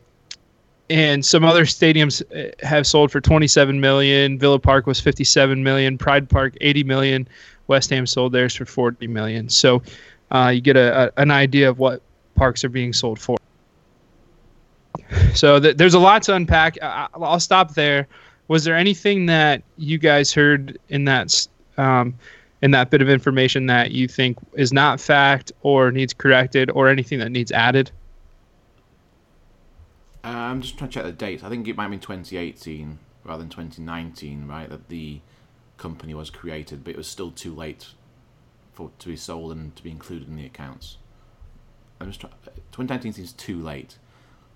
[0.89, 4.39] and some other stadiums uh, have sold for 27 million.
[4.39, 5.97] Villa Park was 57 million.
[5.97, 7.27] Pride Park 80 million.
[7.67, 9.49] West Ham sold theirs for 40 million.
[9.49, 9.83] So
[10.31, 12.01] uh, you get a, a, an idea of what
[12.35, 13.37] parks are being sold for.
[15.33, 16.77] So th- there's a lot to unpack.
[16.81, 18.07] I- I- I'll stop there.
[18.47, 22.15] Was there anything that you guys heard in that um,
[22.61, 26.89] in that bit of information that you think is not fact or needs corrected or
[26.89, 27.89] anything that needs added?
[30.23, 31.43] Uh, I'm just trying to check the dates.
[31.43, 34.69] I think it might be 2018 rather than 2019, right?
[34.69, 35.21] That the
[35.77, 37.87] company was created, but it was still too late
[38.73, 40.97] for to be sold and to be included in the accounts.
[42.01, 42.29] I'm just try-
[42.71, 43.97] 2019 seems too late.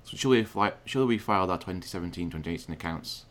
[0.04, 3.26] So should we fly, should we filed our 2017 2018 accounts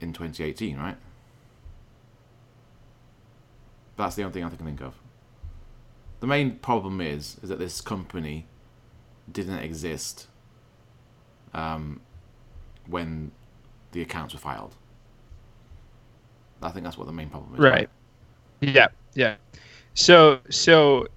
[0.00, 0.96] in 2018, right?
[3.96, 4.94] That's the only thing I can think of.
[6.20, 8.46] The main problem is is that this company
[9.30, 10.28] didn't exist
[11.52, 12.00] um,
[12.86, 13.32] when
[13.92, 14.74] the accounts were filed.
[16.62, 17.60] I think that's what the main problem is.
[17.60, 17.88] Right.
[18.60, 18.88] Yeah.
[19.14, 19.36] Yeah.
[19.94, 21.08] So so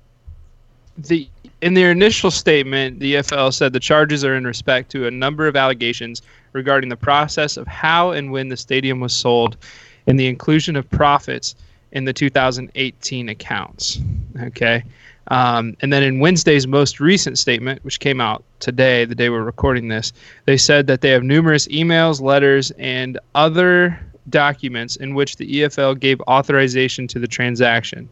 [0.97, 1.27] the
[1.62, 5.47] in their initial statement, the EFL said the charges are in respect to a number
[5.47, 6.21] of allegations
[6.53, 9.58] regarding the process of how and when the stadium was sold
[10.05, 11.55] and the inclusion of profits
[11.91, 13.99] in the 2018 accounts.
[14.41, 14.84] Okay.
[15.29, 19.41] Um, and then in Wednesday's most recent statement, which came out today, the day we're
[19.41, 20.13] recording this,
[20.45, 25.99] they said that they have numerous emails, letters, and other documents in which the EFL
[25.99, 28.08] gave authorization to the transaction.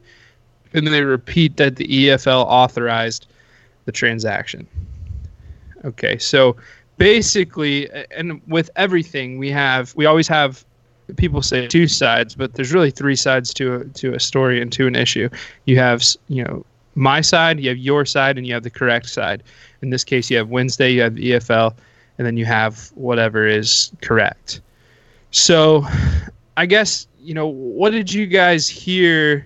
[0.73, 3.27] And then they repeat that the EFL authorized
[3.85, 4.67] the transaction.
[5.85, 6.55] Okay, so
[6.97, 10.65] basically, and with everything, we have we always have
[11.17, 14.71] people say two sides, but there's really three sides to a, to a story and
[14.73, 15.29] to an issue.
[15.65, 19.09] You have you know my side, you have your side, and you have the correct
[19.09, 19.43] side.
[19.81, 21.75] In this case, you have Wednesday, you have the EFL,
[22.17, 24.61] and then you have whatever is correct.
[25.31, 25.85] So,
[26.55, 29.45] I guess you know what did you guys hear,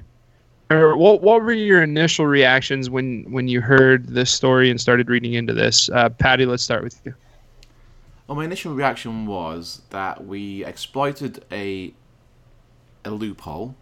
[0.70, 5.34] what what were your initial reactions when when you heard this story and started reading
[5.34, 5.90] into this?
[5.90, 7.14] Uh, Patty, let's start with you.
[8.28, 11.94] Well, my initial reaction was that we exploited a
[13.06, 13.76] a loophole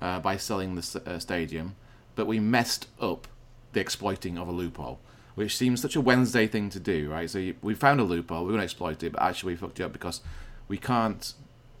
[0.00, 1.76] uh, by selling the uh, stadium,
[2.14, 3.28] but we messed up
[3.74, 5.00] the exploiting of a loophole,
[5.34, 7.28] which seems such a Wednesday thing to do, right?
[7.28, 9.80] So you, we found a loophole, we're going to exploit it, but actually we fucked
[9.80, 10.22] it up because
[10.68, 11.34] we can't.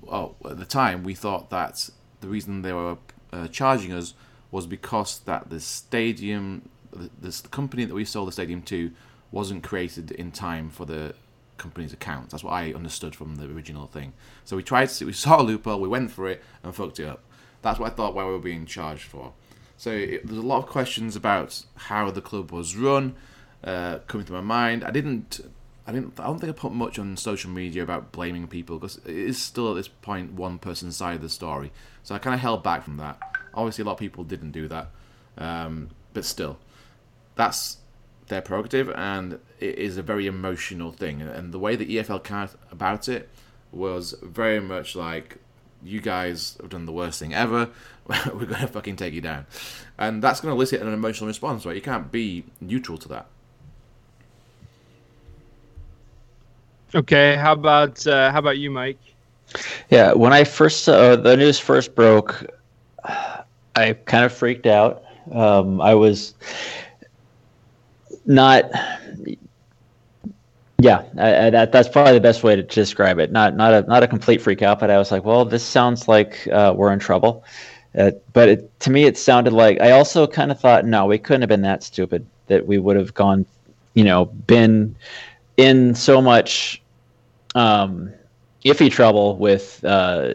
[0.06, 2.98] Oh, at the time we thought that the reason they were
[3.32, 4.14] uh, charging us
[4.50, 8.90] was because that the stadium, the company that we sold the stadium to,
[9.30, 11.14] wasn't created in time for the
[11.58, 12.32] company's accounts.
[12.32, 14.14] That's what I understood from the original thing.
[14.44, 17.06] So we tried to, we saw a loophole, we went for it, and fucked it
[17.06, 17.22] up.
[17.60, 19.32] That's what I thought why we were being charged for.
[19.76, 23.14] So it, there's a lot of questions about how the club was run
[23.62, 24.84] uh, coming to my mind.
[24.84, 25.40] I didn't,
[25.88, 28.98] I didn't, I don't think I put much on social media about blaming people because
[28.98, 31.72] it is still at this point one person's side of the story.
[32.02, 33.18] So I kind of held back from that.
[33.54, 34.90] Obviously, a lot of people didn't do that,
[35.38, 36.58] um, but still,
[37.36, 37.78] that's
[38.26, 41.22] their prerogative, and it is a very emotional thing.
[41.22, 43.30] And the way the EFL came about it
[43.72, 45.38] was very much like,
[45.82, 47.70] you guys have done the worst thing ever.
[48.06, 49.46] We're gonna fucking take you down,
[49.96, 51.64] and that's gonna elicit an emotional response.
[51.64, 51.76] Right?
[51.76, 53.28] You can't be neutral to that.
[56.94, 58.98] Okay, how about uh, how about you, Mike?
[59.90, 62.46] Yeah, when I first uh, the news first broke,
[63.04, 65.04] I kind of freaked out.
[65.30, 66.34] Um, I was
[68.24, 68.70] not
[70.78, 73.82] yeah I, I, that, that's probably the best way to describe it not not a
[73.88, 76.92] not a complete freak out but i was like well this sounds like uh, we're
[76.92, 77.42] in trouble
[77.98, 81.18] uh, but it, to me it sounded like i also kind of thought no we
[81.18, 83.44] couldn't have been that stupid that we would have gone
[83.94, 84.94] you know been
[85.58, 86.80] in so much
[87.54, 88.10] um,
[88.64, 90.32] iffy trouble with uh,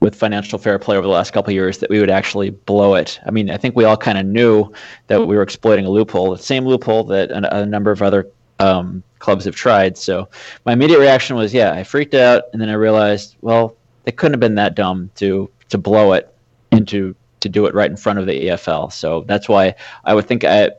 [0.00, 3.18] with financial fair play over the last couple years that we would actually blow it.
[3.26, 4.72] I mean, I think we all kind of knew
[5.08, 8.28] that we were exploiting a loophole, the same loophole that a, a number of other
[8.60, 9.98] um, clubs have tried.
[9.98, 10.28] So
[10.64, 14.34] my immediate reaction was, yeah, I freaked out, and then I realized, well, they couldn't
[14.34, 16.32] have been that dumb to to blow it
[16.70, 18.92] into to do it right in front of the EFL.
[18.92, 20.70] So that's why I would think I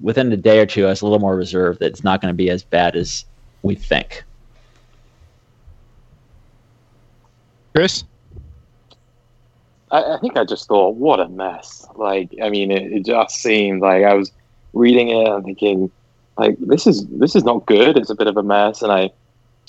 [0.00, 2.32] within a day or two, I was a little more reserved that it's not going
[2.32, 3.24] to be as bad as
[3.62, 4.24] we think.
[7.74, 8.04] Chris.
[9.90, 11.86] I, I, think I just thought, what a mess.
[11.96, 14.32] Like, I mean, it, it, just seemed like I was
[14.72, 15.90] reading it and thinking,
[16.36, 17.96] like, this is this is not good.
[17.96, 18.82] It's a bit of a mess.
[18.82, 19.10] And I,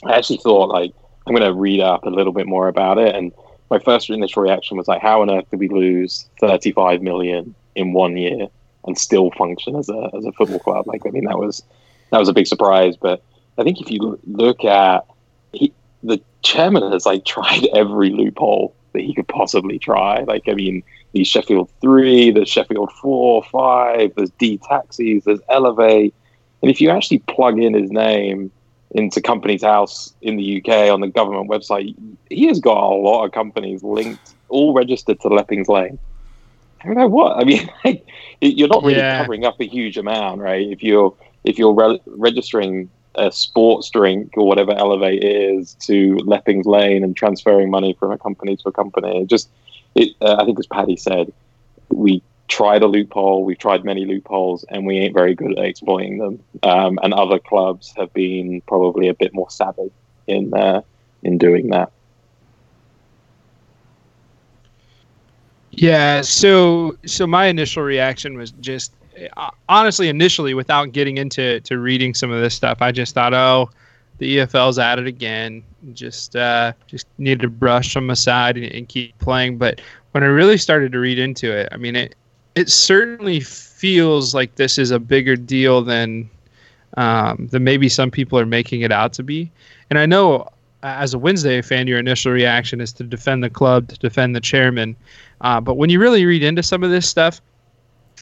[0.05, 0.93] I actually thought, like,
[1.25, 3.15] I'm going to read up a little bit more about it.
[3.15, 3.31] And
[3.69, 7.93] my first initial reaction was like, how on earth did we lose 35 million in
[7.93, 8.47] one year
[8.85, 10.87] and still function as a as a football club?
[10.87, 11.63] Like, I mean, that was
[12.11, 12.97] that was a big surprise.
[12.97, 13.23] But
[13.59, 15.05] I think if you look at
[15.51, 20.21] he, the chairman has like tried every loophole that he could possibly try.
[20.21, 26.13] Like, I mean, the Sheffield 3, there's Sheffield 4, 5, there's D taxis, there's Elevate.
[26.61, 28.51] And if you actually plug in his name
[28.91, 31.95] into Companies House in the UK on the government website,
[32.29, 35.99] he has got a lot of companies linked, all registered to Leppings Lane.
[36.81, 37.37] I don't know what.
[37.37, 38.07] I mean, like,
[38.41, 39.19] you're not really yeah.
[39.19, 40.67] covering up a huge amount, right?
[40.67, 46.65] If you're if you're re- registering a sports drink or whatever Elevate is to Leppings
[46.65, 49.21] Lane and transferring money from a company to a company.
[49.21, 49.49] It just,
[49.95, 51.31] it, uh, I think as Paddy said,
[51.89, 56.17] we tried a loophole, we've tried many loopholes, and we ain't very good at exploiting
[56.17, 56.39] them.
[56.63, 59.91] Um, and other clubs have been probably a bit more savvy
[60.27, 60.81] in uh,
[61.23, 61.91] in doing that.
[65.71, 68.93] Yeah, so so my initial reaction was just
[69.67, 73.69] honestly, initially, without getting into to reading some of this stuff, I just thought, oh,
[74.17, 75.63] the EFL's at it again.
[75.93, 79.57] Just uh, just need to brush them aside and, and, keep playing.
[79.57, 82.15] But when I really started to read into it, I mean, it
[82.55, 86.29] it certainly feels like this is a bigger deal than
[86.97, 89.51] um, than maybe some people are making it out to be.
[89.89, 90.49] And I know
[90.83, 94.41] as a Wednesday fan, your initial reaction is to defend the club, to defend the
[94.41, 94.95] chairman.
[95.41, 97.41] Uh, but when you really read into some of this stuff,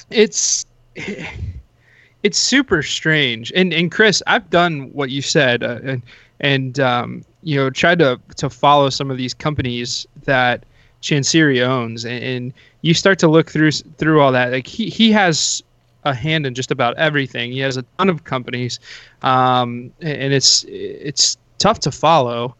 [0.09, 0.65] it's
[2.23, 3.51] it's super strange.
[3.55, 6.01] And and Chris, I've done what you said, uh, and
[6.39, 10.65] and um, you know tried to to follow some of these companies that
[11.01, 14.51] Chansiri owns, and, and, you start to look through through all that.
[14.51, 15.61] Like he he has
[16.03, 17.51] a hand in just about everything.
[17.51, 18.79] He has a ton of companies,
[19.21, 22.55] um, and it's it's tough to follow,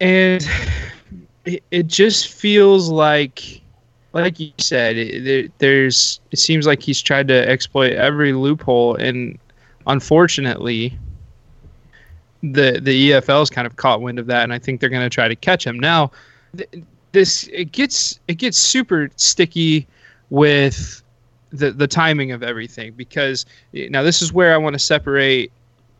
[0.00, 0.46] and
[1.44, 3.62] it, it just feels like
[4.22, 9.38] like you said there, there's it seems like he's tried to exploit every loophole and
[9.86, 10.96] unfortunately
[12.42, 15.10] the the EFL's kind of caught wind of that and I think they're going to
[15.10, 15.78] try to catch him.
[15.78, 16.10] Now
[16.56, 19.86] th- this it gets it gets super sticky
[20.30, 21.02] with
[21.50, 25.50] the the timing of everything because now this is where I want to separate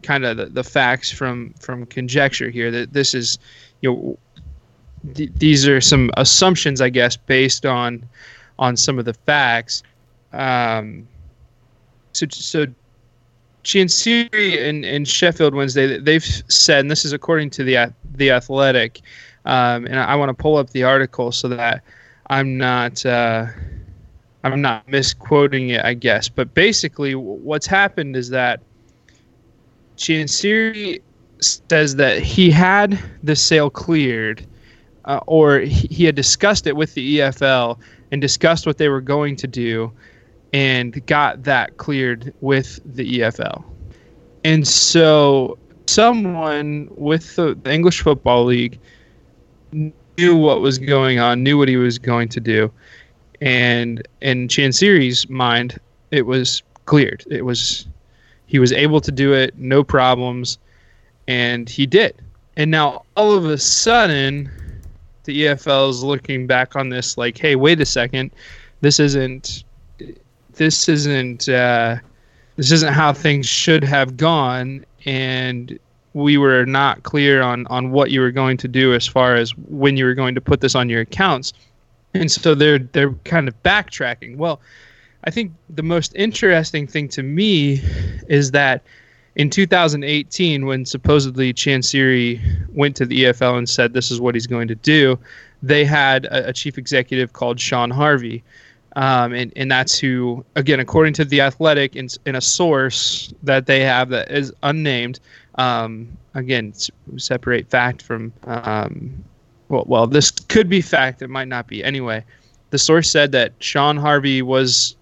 [0.03, 3.39] kind of the, the facts from from conjecture here that this is
[3.81, 4.19] you know
[5.15, 8.05] th- these are some assumptions I guess based on
[8.59, 9.83] on some of the facts
[10.33, 11.07] um
[12.13, 12.67] so so
[13.65, 19.01] Chansiri and, and Sheffield Wednesday they've said and this is according to the the athletic
[19.45, 21.83] um, and I, I want to pull up the article so that
[22.29, 23.47] I'm not uh,
[24.45, 26.29] I'm not misquoting it, I guess.
[26.29, 28.61] But basically, what's happened is that
[29.97, 31.01] Chansiri
[31.41, 34.47] says that he had the sale cleared,
[35.05, 37.79] uh, or he had discussed it with the EFL
[38.11, 39.93] and discussed what they were going to do,
[40.53, 43.63] and got that cleared with the EFL.
[44.45, 48.79] And so, someone with the, the English Football League
[49.73, 52.73] knew what was going on, knew what he was going to do,
[53.41, 55.79] and in Chansiri's mind,
[56.11, 57.25] it was cleared.
[57.31, 57.87] It was
[58.47, 60.59] he was able to do it, no problems,
[61.29, 62.15] and he did.
[62.57, 64.51] And now all of a sudden,
[65.29, 68.31] the EFL is looking back on this like, hey, wait a second,
[68.81, 69.63] this isn't
[70.55, 71.97] this isn't uh,
[72.57, 75.79] this isn't how things should have gone, and
[76.15, 79.55] we were not clear on on what you were going to do as far as
[79.57, 81.53] when you were going to put this on your accounts
[82.15, 84.37] and so they're they're kind of backtracking.
[84.37, 84.61] Well,
[85.25, 87.81] I think the most interesting thing to me
[88.29, 88.83] is that
[89.39, 92.41] in 2018, when supposedly Chansiri
[92.75, 95.19] went to the EFL and said this is what he's going to do,
[95.63, 98.43] they had a, a chief executive called Shaun Harvey.
[98.97, 103.67] Um, and, and that's who, again, according to the Athletic, in, in a source that
[103.67, 105.21] they have that is unnamed,
[105.55, 106.73] um, again,
[107.17, 109.25] separate fact from um,
[109.69, 111.23] well, well, this could be fact.
[111.23, 111.85] It might not be.
[111.85, 112.25] Anyway,
[112.71, 114.97] the source said that Shaun Harvey was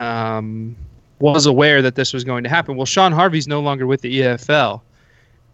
[0.00, 0.76] um,
[1.22, 2.76] was aware that this was going to happen.
[2.76, 4.80] Well, Shaun Harvey's no longer with the EFL,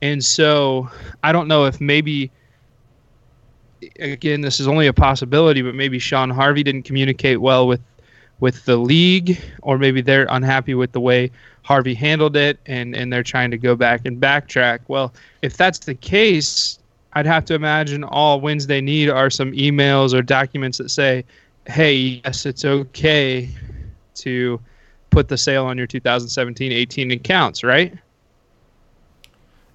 [0.01, 0.89] and so
[1.23, 2.31] I don't know if maybe
[4.01, 7.83] again this is only a possibility, but maybe Sean Harvey didn't communicate well with
[8.41, 11.31] with the league, or maybe they're unhappy with the way
[11.65, 14.81] Harvey handled it, and and they're trying to go back and backtrack.
[14.89, 16.79] Well, if that's the case,
[17.13, 21.27] I'd have to imagine all Wednesday need are some emails or documents that say,
[21.67, 23.51] "Hey, yes, it's okay
[24.15, 24.59] to
[25.11, 27.95] put the sale on your 2017-18 accounts," right?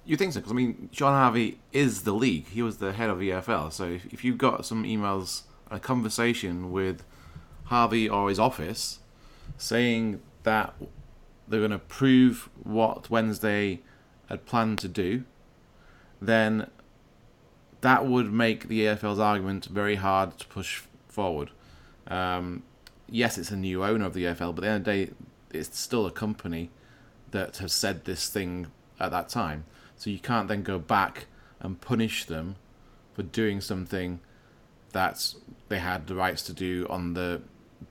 [0.04, 0.40] You think so?
[0.40, 2.48] Because I mean, Shaun Harvey is the league.
[2.48, 3.72] He was the head of EFL.
[3.72, 7.02] So if, if you've got some emails, a conversation with
[7.64, 8.98] Harvey or his office,
[9.56, 10.74] saying that
[11.48, 13.80] they're going to prove what Wednesday
[14.28, 15.24] had planned to do,
[16.20, 16.70] then
[17.80, 21.50] that would make the EFL's argument very hard to push forward.
[22.06, 22.62] Um,
[23.08, 25.12] yes, it's a new owner of the EFL, but at the end of the day,
[25.52, 26.70] it's still a company
[27.30, 28.68] that has said this thing
[29.00, 29.64] at that time.
[29.96, 31.26] So you can't then go back
[31.60, 32.56] and punish them
[33.14, 34.20] for doing something
[34.92, 35.34] that
[35.68, 37.42] they had the rights to do on the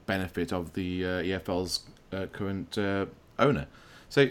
[0.06, 3.06] benefit of the uh, EFL's uh, current uh,
[3.40, 3.68] owner.
[4.10, 4.30] So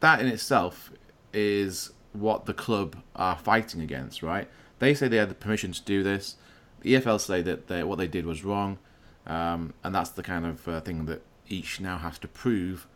[0.00, 0.92] that in itself
[1.32, 4.48] is what the club are fighting against, right?
[4.78, 6.36] They say they had the permission to do this.
[6.80, 8.78] The EFL say that they, what they did was wrong,
[9.26, 12.86] um, and that's the kind of uh, thing that each now has to prove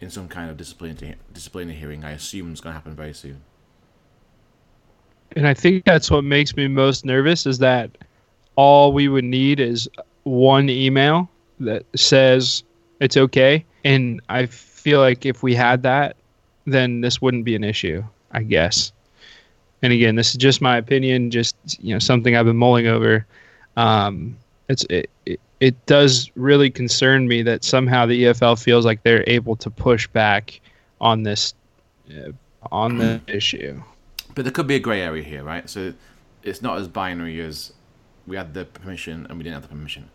[0.00, 2.04] in some kind of disciplinary disciplinary hearing.
[2.04, 3.42] I assume is going to happen very soon.
[5.36, 7.90] And I think that's what makes me most nervous is that
[8.56, 9.88] all we would need is
[10.24, 11.28] one email
[11.60, 12.64] that says
[13.00, 16.16] it's okay, and I feel like if we had that,
[16.66, 18.02] then this wouldn't be an issue.
[18.32, 18.92] I guess.
[19.82, 23.26] And again, this is just my opinion, just you know something I've been mulling over.
[23.76, 24.36] Um,
[24.68, 29.24] it's it, it, it does really concern me that somehow the EFL feels like they're
[29.26, 30.60] able to push back
[31.00, 31.54] on this
[32.10, 32.32] uh,
[32.72, 33.80] on the issue.
[34.34, 35.68] But there could be a grey area here, right?
[35.68, 35.92] So
[36.42, 37.72] it's not as binary as
[38.26, 40.10] we had the permission and we didn't have the permission.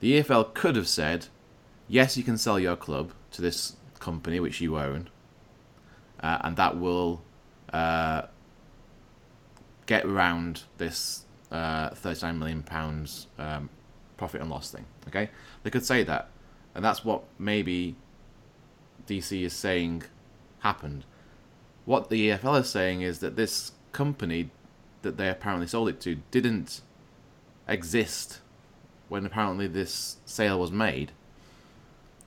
[0.00, 1.26] The EFL could have said,
[1.86, 5.08] yes, you can sell your club to this company which you own,
[6.20, 7.22] uh, and that will
[7.72, 8.22] uh,
[9.86, 13.68] get around this uh, 39 million pounds um,
[14.22, 14.84] profit and loss thing.
[15.08, 15.30] Okay,
[15.64, 16.28] they could say that,
[16.76, 17.96] and that's what maybe
[19.08, 20.04] DC is saying
[20.60, 21.04] happened.
[21.86, 24.50] What the EFL is saying is that this company
[25.02, 26.82] that they apparently sold it to didn't
[27.66, 28.38] exist
[29.08, 31.10] when apparently this sale was made.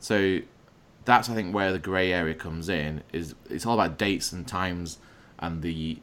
[0.02, 0.40] So
[1.06, 3.04] that's I think where the grey area comes in.
[3.14, 4.98] Is it's all about dates and times
[5.40, 6.00] and the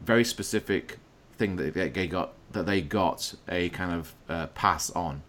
[0.00, 0.98] very specific
[1.38, 5.22] thing that they got that they got a kind of uh, pass on.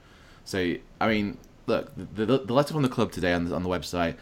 [0.43, 3.63] So I mean, look, the, the, the letter from the club today on the, on
[3.63, 4.15] the website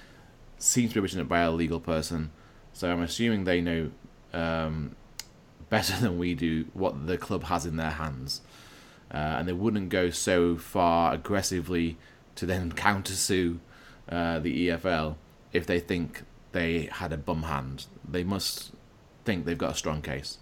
[0.58, 2.32] seems to be written by a legal person.
[2.74, 3.92] So I'm assuming they know
[4.34, 4.96] um,
[5.70, 8.42] better than we do what the club has in their hands,
[9.12, 11.98] uh, and they wouldn't go so far aggressively
[12.36, 13.60] to then countersue
[14.10, 15.16] uh, the EFL
[15.52, 17.86] if they think they had a bum hand.
[18.08, 18.72] They must
[19.26, 20.40] think they've got a strong case.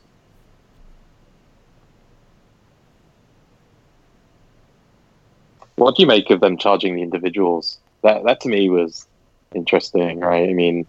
[5.76, 7.80] What do you make of them charging the individuals?
[8.04, 9.08] That that to me was
[9.54, 10.50] interesting, right?
[10.50, 10.86] I mean,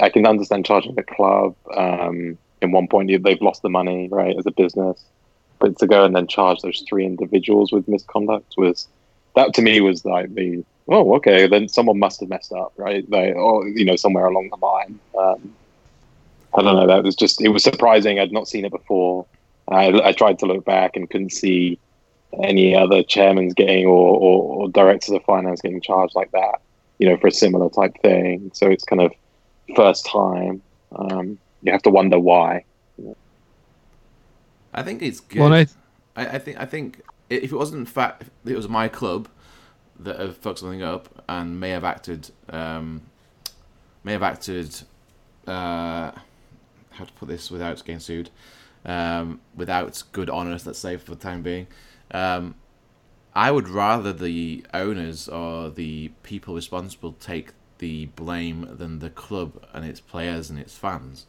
[0.00, 1.54] I can understand charging the club.
[1.76, 5.02] Um, in one point, they've lost the money, right, as a business,
[5.60, 8.88] but to go and then charge those three individuals with misconduct was
[9.36, 13.08] that to me was like the oh okay then someone must have messed up right
[13.10, 15.54] they or you know somewhere along the line um,
[16.54, 19.26] I don't know that was just it was surprising I'd not seen it before
[19.68, 21.78] I, I tried to look back and couldn't see
[22.42, 26.60] any other chairmans getting or, or, or directors of finance getting charged like that
[27.00, 28.50] you know for a similar type thing.
[28.54, 29.12] So it's kind of
[29.74, 30.62] first time.
[30.94, 32.64] Um, you have to wonder why.
[34.72, 35.40] I think it's good.
[35.40, 35.66] Well, I,
[36.14, 39.28] I, I think I think if it wasn't fact it was my club
[39.98, 43.02] that have fucked something up and may have acted um,
[44.04, 44.82] may have acted
[45.46, 46.12] uh,
[46.90, 48.30] how to put this without getting sued
[48.84, 51.66] um, without good honours let's say for the time being
[52.10, 52.54] um,
[53.34, 59.64] I would rather the owners or the people responsible take the blame than the club
[59.72, 61.26] and its players and its fans.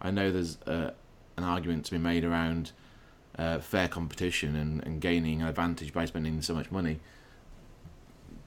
[0.00, 0.92] I know there's uh,
[1.36, 2.72] an argument to be made around
[3.38, 7.00] uh, fair competition and, and gaining an advantage by spending so much money.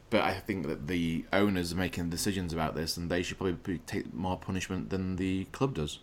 [0.09, 3.77] But I think that the owners are making decisions about this, and they should probably
[3.79, 5.99] take more punishment than the club does.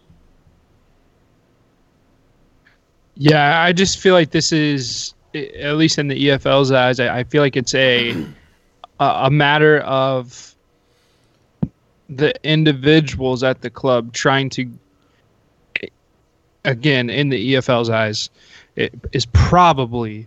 [3.14, 7.24] Yeah, I just feel like this is, at least in the EFL's eyes, I, I
[7.24, 8.26] feel like it's a
[9.00, 10.54] a matter of
[12.08, 14.68] the individuals at the club trying to,
[16.64, 18.30] again, in the EFL's eyes,
[18.76, 20.26] it is probably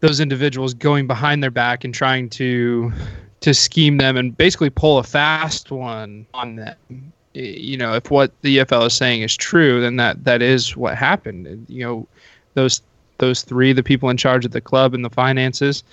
[0.00, 2.92] those individuals going behind their back and trying to
[3.40, 7.12] to scheme them and basically pull a fast one on them.
[7.32, 10.96] You know, if what the EFL is saying is true, then that that is what
[10.96, 11.64] happened.
[11.68, 12.08] You know,
[12.54, 12.82] those
[13.20, 15.84] those three, the people in charge of the club and the finances,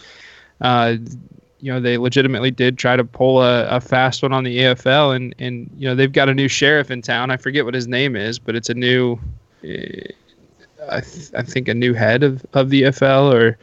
[0.62, 0.96] uh,
[1.60, 5.16] you know, they legitimately did try to pull a, a fast one on the EFL,
[5.16, 7.32] and and you know they've got a new sheriff in town.
[7.32, 9.20] I forget what his name is, but it's a new.
[9.64, 10.10] Uh,
[10.90, 13.58] I, th- I think a new head of, of the EFL or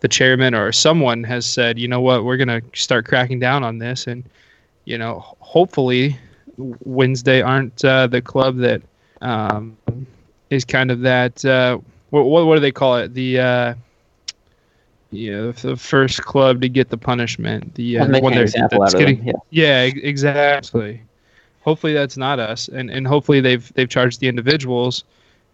[0.00, 3.64] the chairman or someone has said, you know what, we're going to start cracking down
[3.64, 4.06] on this.
[4.06, 4.24] And,
[4.84, 6.18] you know, hopefully
[6.56, 8.82] Wednesday aren't uh, the club that
[9.20, 9.76] um,
[10.50, 11.78] is kind of that, uh,
[12.10, 13.14] what, what, what do they call it?
[13.14, 13.74] The, uh,
[15.10, 17.74] know, the first club to get the punishment.
[17.74, 19.32] The uh, one that's getting, yeah.
[19.50, 21.02] yeah, exactly.
[21.62, 25.04] Hopefully that's not us, and and hopefully they've they've charged the individuals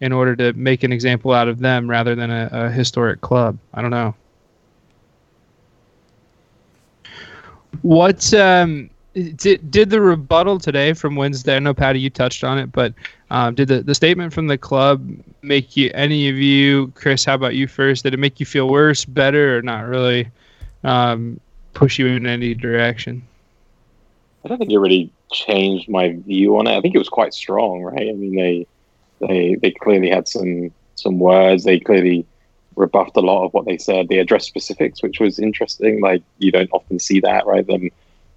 [0.01, 3.59] in order to make an example out of them rather than a, a historic club.
[3.73, 4.15] I don't know.
[7.83, 11.57] What um, did did the rebuttal today from Wednesday?
[11.57, 12.95] I know Patty, you touched on it, but
[13.31, 15.09] um, did the, the statement from the club
[15.43, 17.25] make you any of you, Chris?
[17.25, 18.03] How about you first?
[18.03, 20.29] Did it make you feel worse, better, or not really
[20.83, 21.41] um,
[21.75, 23.23] push you in any direction?
[24.45, 26.77] I don't think it really changed my view on it.
[26.77, 28.09] I think it was quite strong, right?
[28.09, 28.67] I mean, they
[29.21, 31.65] they they clearly had some some words.
[31.65, 32.27] They clearly
[32.77, 34.09] rebuffed a lot of what they said.
[34.09, 36.01] They addressed specifics, which was interesting.
[36.01, 37.65] Like you don't often see that, right?
[37.65, 37.91] Them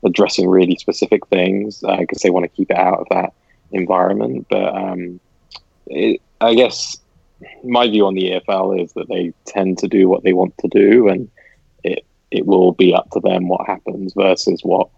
[0.04, 3.34] addressing really specific things because uh, they want to keep it out of that
[3.72, 4.48] environment.
[4.50, 5.20] But um,
[5.88, 6.98] it, I guess
[7.64, 10.68] my view on the EFL is that they tend to do what they want to
[10.68, 11.30] do, and
[11.84, 14.90] it it will be up to them what happens versus what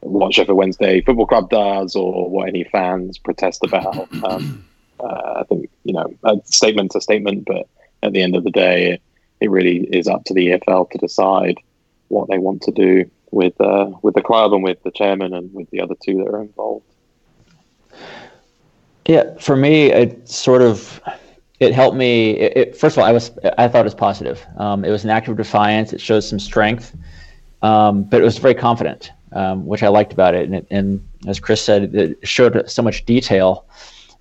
[0.00, 4.08] what Sheffield Wednesday Football Club does or what any fans protest about.
[4.24, 4.64] Um,
[5.00, 7.66] uh, I think you know a statement's a statement, but
[8.04, 9.02] at the end of the day, it,
[9.40, 11.56] it really is up to the EFL to decide
[12.06, 15.52] what they want to do with uh, with the club and with the chairman and
[15.52, 16.86] with the other two that are involved.
[19.06, 21.00] Yeah, for me, it sort of
[21.58, 22.32] it helped me.
[22.32, 24.46] It, it, first of all, I was I thought it was positive.
[24.58, 25.92] Um, it was an act of defiance.
[25.92, 26.96] It shows some strength,
[27.62, 30.44] um, but it was very confident, um, which I liked about it.
[30.44, 33.64] And, it, and as Chris said, it showed so much detail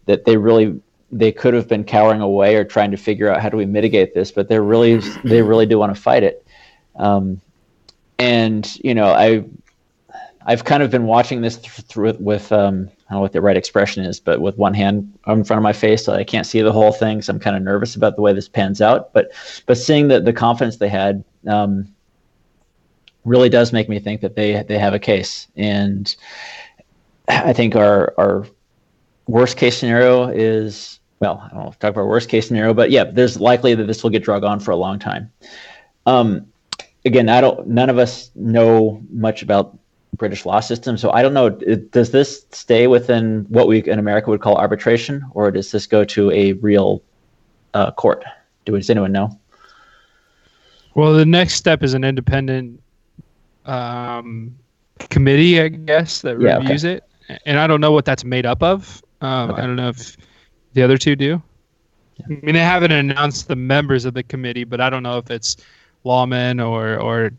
[0.05, 0.79] that they really
[1.11, 4.13] they could have been cowering away or trying to figure out how do we mitigate
[4.13, 6.45] this, but they're really they really do want to fight it.
[6.95, 7.41] Um,
[8.19, 9.45] and you know, I
[10.45, 13.57] I've kind of been watching this through with um, I don't know what the right
[13.57, 16.61] expression is, but with one hand in front of my face, so I can't see
[16.61, 17.21] the whole thing.
[17.21, 19.13] So I'm kind of nervous about the way this pans out.
[19.13, 19.31] But
[19.65, 21.93] but seeing that the confidence they had um,
[23.25, 25.47] really does make me think that they they have a case.
[25.55, 26.13] And
[27.27, 28.47] I think our our
[29.27, 33.03] worst case scenario is well, I don't know talk about worst case scenario, but yeah,
[33.03, 35.31] there's likely that this will get drug on for a long time.
[36.07, 36.50] Um,
[37.05, 37.67] again, I don't.
[37.67, 39.77] None of us know much about
[40.17, 40.97] British law system.
[40.97, 41.49] So I don't know.
[41.49, 46.03] Does this stay within what we in America would call arbitration, or does this go
[46.05, 47.01] to a real
[47.73, 48.23] uh, court?
[48.65, 49.37] Do does anyone know?
[50.93, 52.81] Well, the next step is an independent
[53.65, 54.55] um,
[55.09, 57.03] committee, I guess, that Yeah, reviews it.
[57.45, 59.01] And I don't know what that's made up of.
[59.21, 59.61] Um, Okay.
[59.61, 60.17] I don't know if
[60.73, 61.41] the other two do.
[62.23, 65.31] I mean, they haven't announced the members of the committee, but I don't know if
[65.31, 65.55] it's
[66.05, 67.31] lawmen or or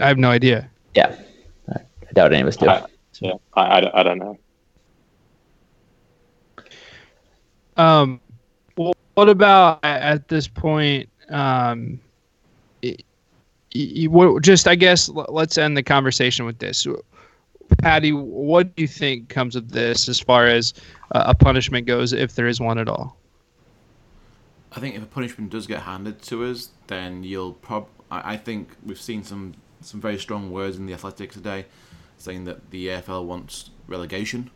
[0.00, 0.68] I have no idea.
[0.94, 1.14] Yeah,
[1.74, 1.80] I
[2.12, 2.68] doubt any of us do.
[2.68, 2.84] I-
[3.20, 4.38] Yeah, I, I, I don't know.
[7.76, 8.20] Um,
[8.76, 11.08] well, what about at this point?
[11.30, 12.00] Um,
[12.82, 12.96] y-
[13.74, 16.86] y- what, just I guess let's end the conversation with this.
[17.82, 20.72] Patty, what do you think comes of this as far as
[21.12, 23.16] uh, a punishment goes, if there is one at all?
[24.72, 27.88] I think if a punishment does get handed to us, then you'll prob.
[28.10, 31.66] I, I think we've seen some some very strong words in the Athletic today,
[32.16, 34.50] saying that the EFL wants relegation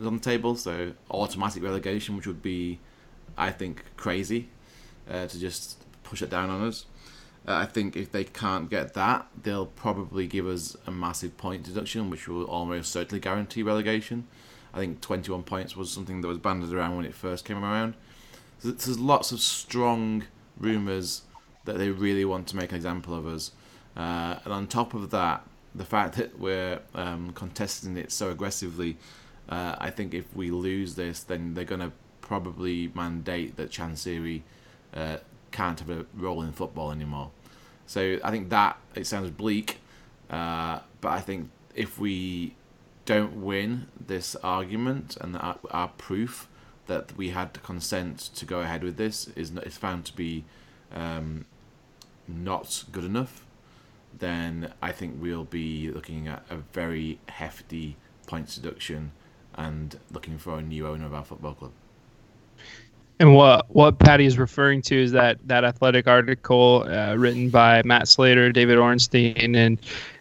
[0.00, 2.78] on the table, so automatic relegation, which would be,
[3.36, 4.48] I think, crazy
[5.08, 6.86] uh, to just push it down on us.
[7.46, 11.64] Uh, I think if they can't get that, they'll probably give us a massive point
[11.64, 14.26] deduction, which will almost certainly guarantee relegation.
[14.72, 17.94] I think 21 points was something that was banded around when it first came around.
[18.62, 20.24] There's lots of strong
[20.58, 21.22] rumours
[21.64, 23.52] that they really want to make an example of us.
[23.96, 28.96] Uh, and on top of that, the fact that we're um, contesting it so aggressively,
[29.48, 34.42] uh, I think if we lose this, then they're going to probably mandate that Chansiri
[34.94, 35.18] uh,
[35.50, 37.30] can't have a role in football anymore.
[37.86, 39.80] So I think that it sounds bleak,
[40.28, 42.54] uh, but I think if we
[43.04, 46.48] don't win this argument and our, our proof
[46.86, 50.44] that we had consent to go ahead with this is is found to be
[50.92, 51.44] um,
[52.26, 53.44] not good enough,
[54.18, 59.12] then I think we'll be looking at a very hefty points deduction
[59.54, 61.72] and looking for a new owner of our football club.
[63.18, 67.82] And what what Patty is referring to is that that athletic article uh, written by
[67.84, 69.78] Matt Slater, David Ornstein, and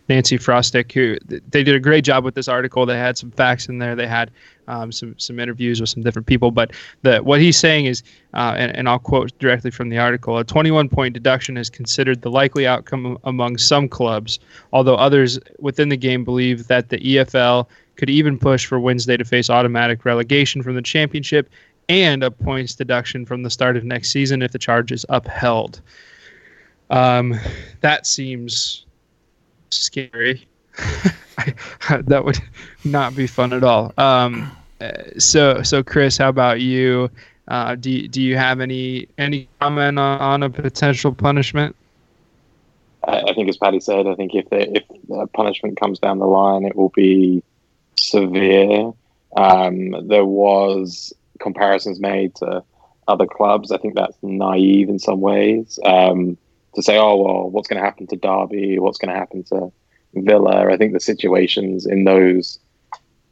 [0.10, 2.86] Nancy Frostick, who they did a great job with this article.
[2.88, 3.96] They had some facts in there.
[3.96, 4.32] They had
[4.68, 6.50] um, some some interviews with some different people.
[6.50, 6.72] But
[7.04, 8.02] the what he's saying is,
[8.34, 12.24] uh, and, and I'll quote directly from the article: a 21 point deduction is considered
[12.24, 14.40] the likely outcome among some clubs,
[14.74, 19.26] although others within the game believe that the EFL could even push for Wednesday to
[19.26, 21.50] face automatic relegation from the championship
[21.88, 25.82] and a points deduction from the start of next season if the charge is upheld.
[26.90, 27.40] Um,
[27.82, 28.86] that seems
[29.70, 30.48] scary.
[31.90, 32.40] that would
[32.84, 33.94] not be fun at all.
[33.98, 34.52] Um,
[34.82, 37.10] uh, so, so Chris, how about you?
[37.48, 41.76] Uh, do do you have any any comment on, on a potential punishment?
[43.04, 46.20] I, I think, as Paddy said, I think if the, if the punishment comes down
[46.20, 47.44] the line, it will be
[47.98, 48.94] severe.
[49.36, 52.64] Um, there was comparisons made to
[53.08, 53.72] other clubs.
[53.72, 56.38] I think that's naive in some ways um,
[56.76, 58.80] to say, "Oh well, what's going to happen to Derby?
[58.80, 59.72] What's going to happen to
[60.14, 62.60] Villa?" I think the situations in those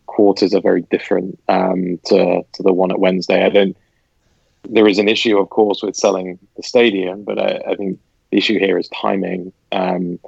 [0.06, 3.46] quarters are very different um, to to the one at Wednesday.
[3.46, 3.78] I don't.
[4.70, 8.00] There is an issue, of course, with selling the stadium, but I, I think
[8.32, 9.54] the issue here is timing.
[9.72, 10.20] Um,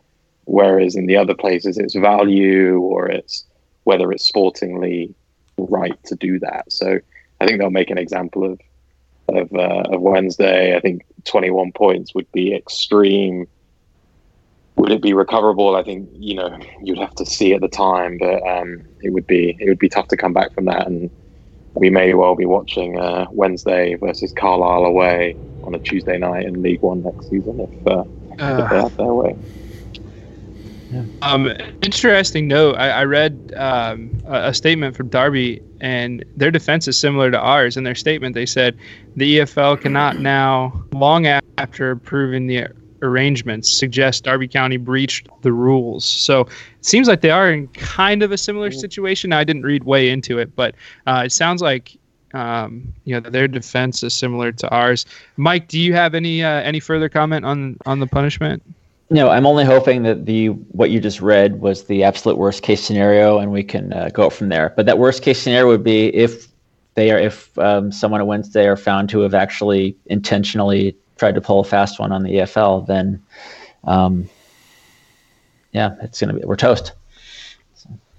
[0.45, 3.45] whereas in the other places, it's value or it's
[3.83, 5.13] whether it's sportingly
[5.57, 6.71] right to do that.
[6.71, 6.99] So
[7.41, 8.59] I think they'll make an example of
[9.37, 10.75] of, uh, of Wednesday.
[10.75, 13.47] I think 21 points would be extreme.
[14.75, 15.75] Would it be recoverable?
[15.75, 19.27] I think you know you'd have to see at the time, but um, it would
[19.27, 21.09] be it would be tough to come back from that, and
[21.73, 26.61] we may well be watching uh, Wednesday versus Carlisle away on a Tuesday night in
[26.61, 29.35] League One next season if, uh, if they have their way.
[31.21, 31.51] Um,
[31.83, 32.75] interesting note.
[32.75, 37.39] I, I read um, a, a statement from Derby, and their defense is similar to
[37.39, 37.77] ours.
[37.77, 38.77] In their statement, they said
[39.15, 41.25] the EFL cannot now, long
[41.57, 42.67] after approving the
[43.01, 46.03] arrangements, suggest Derby County breached the rules.
[46.05, 49.31] So it seems like they are in kind of a similar situation.
[49.31, 50.75] I didn't read way into it, but
[51.07, 51.97] uh, it sounds like
[52.33, 55.05] Um, you know, their defense is similar to ours.
[55.37, 58.61] Mike, do you have any uh, any further comment on on the punishment?
[59.11, 62.83] No, I'm only hoping that the what you just read was the absolute worst case
[62.83, 64.73] scenario, and we can uh, go from there.
[64.75, 66.47] But that worst case scenario would be if
[66.93, 71.41] they are if um, someone on Wednesday are found to have actually intentionally tried to
[71.41, 73.21] pull a fast one on the EFL, then
[73.85, 74.29] um,
[75.71, 76.93] yeah, it's gonna be we're toast.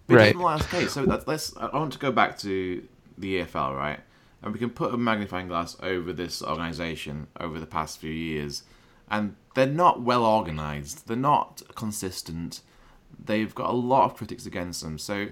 [0.08, 0.32] But Right.
[0.32, 1.56] in the last case, so let's, let's.
[1.56, 2.82] I want to go back to
[3.16, 4.00] the EFL, right?
[4.42, 8.64] And we can put a magnifying glass over this organisation over the past few years,
[9.10, 11.06] and they're not well organised.
[11.06, 12.60] They're not consistent.
[13.22, 14.98] They've got a lot of critics against them.
[14.98, 15.28] So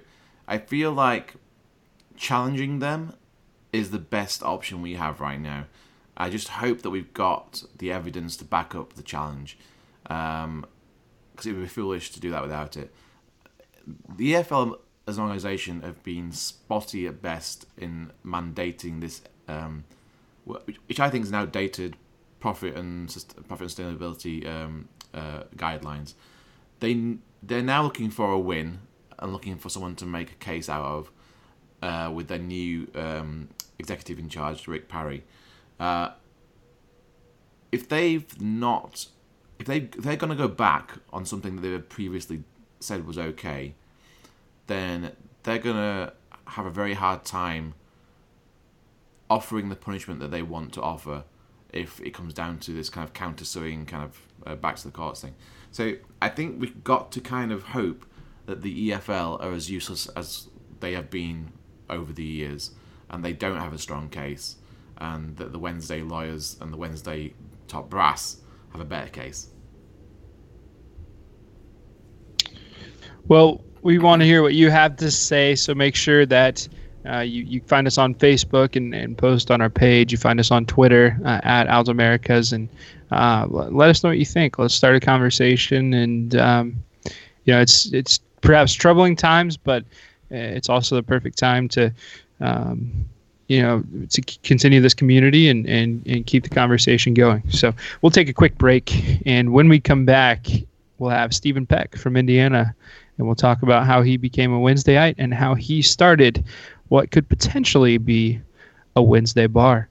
[0.47, 1.35] I feel like
[2.17, 3.15] challenging them
[3.73, 5.67] is the best option we have right now.
[6.17, 9.57] I just hope that we've got the evidence to back up the challenge,
[10.03, 12.93] because it would be foolish to do that without it
[14.17, 19.85] the EFL as an organisation have been spotty at best in mandating this, um,
[20.45, 21.97] which I think is now dated
[22.41, 23.09] profit and
[23.47, 26.15] profit and sustainability um, uh, guidelines.
[26.81, 28.81] They they're now looking for a win
[29.19, 31.11] and looking for someone to make a case out of
[31.83, 35.25] uh, with their new um, executive in charge, Rick Parry.
[35.79, 36.11] Uh,
[37.71, 39.07] if they've not,
[39.59, 42.43] if they if they're going to go back on something that they previously
[42.81, 43.75] said was okay,
[44.67, 45.13] then
[45.43, 46.13] they're going to
[46.47, 47.75] have a very hard time
[49.29, 51.25] offering the punishment that they want to offer
[51.73, 54.93] if it comes down to this kind of countersuing kind of uh, back to the
[54.93, 55.35] courts thing.
[55.71, 58.07] So I think we've got to kind of hope
[58.47, 60.49] that the EFL are as useless as
[60.81, 61.53] they have been
[61.91, 62.71] over the years
[63.11, 64.57] and they don't have a strong case
[64.99, 67.35] and that the Wednesday lawyers and the Wednesday
[67.69, 68.39] top brass
[68.73, 69.51] have a better case.
[73.27, 76.67] Well, we want to hear what you have to say, so make sure that
[77.07, 80.13] uh, you, you find us on Facebook and, and post on our page.
[80.13, 82.69] You find us on Twitter uh, at Owls Americast and
[83.11, 84.59] uh, let us know what you think.
[84.59, 85.95] Let's start a conversation.
[85.95, 86.77] And, um,
[87.45, 89.83] you know, it's, it's perhaps troubling times, but
[90.31, 91.93] uh, it's also the perfect time to,
[92.41, 93.07] um,
[93.47, 97.43] you know, to continue this community and, and, and keep the conversation going.
[97.51, 97.73] So
[98.03, 99.23] we'll take a quick break.
[99.25, 100.47] And when we come back,
[100.99, 102.75] we'll have Stephen Peck from Indiana
[103.19, 106.45] and we'll talk about how he became a Wednesdayite and how he started
[106.89, 108.41] what could potentially be
[108.97, 109.89] a Wednesday bar.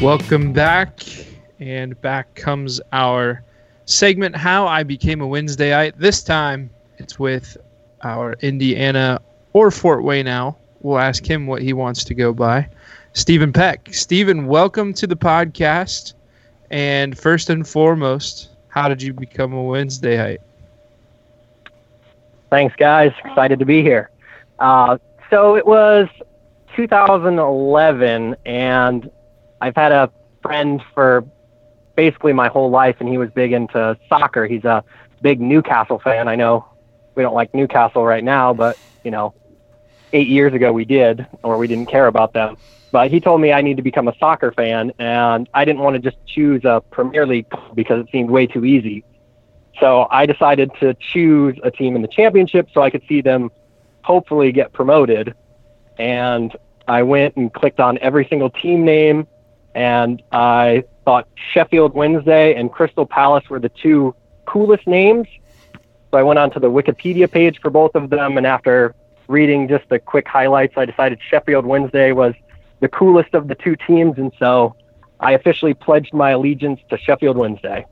[0.00, 1.00] Welcome back,
[1.60, 3.44] and back comes our
[3.84, 5.96] segment How I Became a Wednesdayite.
[5.96, 7.56] This time it's with
[8.02, 9.20] our Indiana
[9.52, 10.56] or Fort Wayne now.
[10.80, 12.68] We'll ask him what he wants to go by.
[13.14, 13.88] Stephen Peck.
[13.92, 16.14] Stephen, welcome to the podcast.
[16.70, 20.38] And first and foremost, how did you become a Wednesdayite?
[22.48, 23.12] Thanks, guys.
[23.24, 24.10] Excited to be here.
[24.58, 24.96] Uh,
[25.28, 26.08] so it was
[26.74, 29.10] 2011, and
[29.60, 30.10] I've had a
[30.40, 31.24] friend for
[31.96, 34.46] basically my whole life, and he was big into soccer.
[34.46, 34.82] He's a
[35.20, 36.28] big Newcastle fan.
[36.28, 36.64] I know
[37.14, 39.34] we don't like Newcastle right now, but you know,
[40.14, 42.56] eight years ago we did, or we didn't care about them.
[42.92, 45.94] But he told me I need to become a soccer fan, and I didn't want
[45.94, 49.02] to just choose a Premier League because it seemed way too easy.
[49.80, 53.50] So I decided to choose a team in the championship so I could see them
[54.02, 55.34] hopefully get promoted.
[55.98, 56.54] And
[56.86, 59.26] I went and clicked on every single team name,
[59.74, 64.14] and I thought Sheffield Wednesday and Crystal Palace were the two
[64.44, 65.26] coolest names.
[66.10, 68.94] So I went onto the Wikipedia page for both of them, and after
[69.28, 72.34] reading just the quick highlights, I decided Sheffield Wednesday was
[72.82, 74.76] the coolest of the two teams, and so
[75.20, 77.86] I officially pledged my allegiance to Sheffield Wednesday.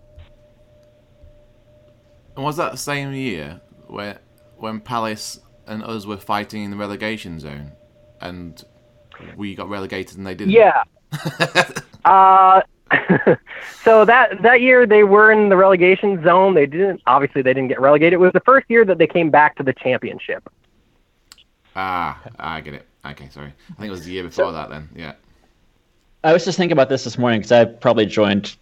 [2.35, 4.19] And was that the same year where
[4.59, 7.73] when Palace and us were fighting in the relegation zone,
[8.21, 8.63] and
[9.37, 10.53] we got relegated and they didn't?
[10.53, 10.83] Yeah.
[12.03, 12.63] Uh,
[13.85, 16.55] so that that year they were in the relegation zone.
[16.55, 18.15] They didn't obviously they didn't get relegated.
[18.15, 20.49] It was the first year that they came back to the championship.
[21.77, 22.87] ah, I get it.
[23.05, 23.53] Okay, sorry.
[23.71, 24.69] I think it was the year before that.
[24.71, 25.15] Then, yeah.
[26.23, 28.57] I was just thinking about this this morning because I probably joined,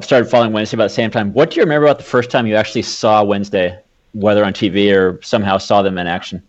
[0.00, 1.32] started following Wednesday about the same time.
[1.32, 3.78] What do you remember about the first time you actually saw Wednesday,
[4.14, 6.42] whether on TV or somehow saw them in action?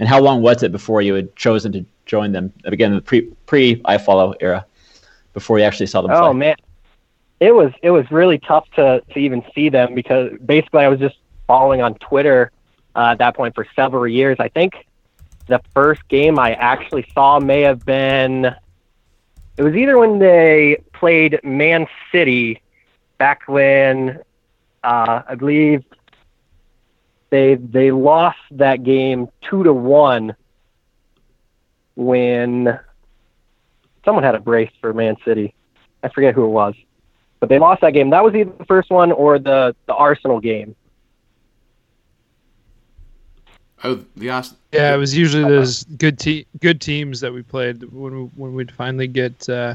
[0.00, 2.52] And how long was it before you had chosen to join them?
[2.64, 4.66] Again, the pre pre iFollow era,
[5.34, 6.32] before you actually saw them Oh play.
[6.34, 6.56] man,
[7.40, 10.98] it was it was really tough to to even see them because basically I was
[10.98, 12.50] just following on Twitter
[12.96, 14.36] uh, at that point for several years.
[14.40, 14.74] I think
[15.46, 18.54] the first game I actually saw may have been
[19.56, 22.60] it was either when they played Man City
[23.18, 24.20] back when
[24.84, 25.84] uh, I believe
[27.30, 30.36] they they lost that game two to one
[31.94, 32.78] when
[34.04, 35.54] someone had a brace for Man City.
[36.02, 36.74] I forget who it was,
[37.40, 38.10] but they lost that game.
[38.10, 40.76] That was either the first one or the the Arsenal game.
[43.84, 47.82] Oh, the Ars- Yeah, it was usually those good te- good teams that we played
[47.92, 49.74] when we, when we'd finally get uh,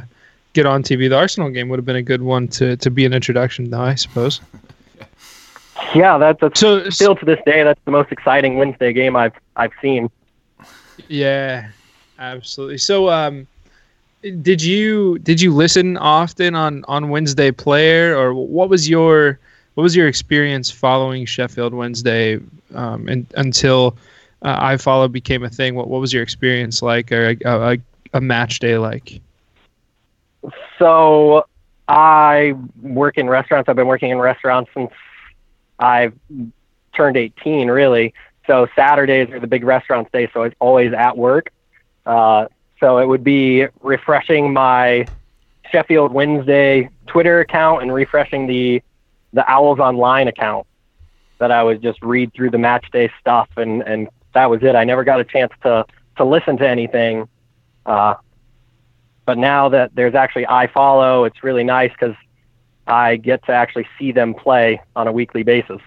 [0.53, 1.09] get on TV.
[1.09, 3.81] The Arsenal game would have been a good one to, to be an introduction, though,
[3.81, 4.41] I suppose.
[5.95, 9.33] Yeah, that's, that's So still to this day that's the most exciting Wednesday game I've
[9.57, 10.09] I've seen.
[11.09, 11.69] Yeah,
[12.19, 12.77] absolutely.
[12.77, 13.47] So, um,
[14.21, 19.39] did you did you listen often on on Wednesday Player, or what was your
[19.75, 22.39] what was your experience following Sheffield Wednesday
[22.73, 23.97] um, and, until
[24.41, 25.75] uh, iFollow became a thing?
[25.75, 27.77] What what was your experience like, or a, a,
[28.13, 29.21] a match day like?
[30.79, 31.45] So
[31.87, 33.69] I work in restaurants.
[33.69, 34.91] I've been working in restaurants since
[35.79, 36.13] I've
[36.95, 38.13] turned 18, really.
[38.47, 41.51] So Saturdays are the big restaurants day, so it's always at work.
[42.05, 42.47] Uh,
[42.79, 45.05] so it would be refreshing my
[45.71, 48.81] Sheffield Wednesday Twitter account and refreshing the
[49.33, 50.67] the Owls Online account
[51.39, 54.75] that I would just read through the match day stuff, and and that was it.
[54.75, 55.85] I never got a chance to
[56.17, 57.27] to listen to anything.
[57.85, 58.15] Uh,
[59.25, 62.15] but now that there's actually iFollow, it's really nice because
[62.87, 65.81] I get to actually see them play on a weekly basis.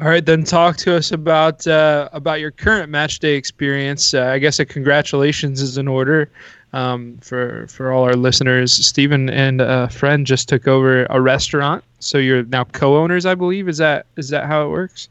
[0.00, 4.14] All right, then talk to us about uh, about your current match day experience.
[4.14, 6.30] Uh, I guess a congratulations is in order
[6.72, 8.72] um, for for all our listeners.
[8.72, 13.68] Stephen and a friend just took over a restaurant, so you're now co-owners, I believe.
[13.68, 15.08] Is that is that how it works?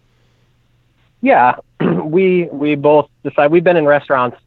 [1.21, 1.55] Yeah,
[2.03, 4.37] we we both decide we've been in restaurants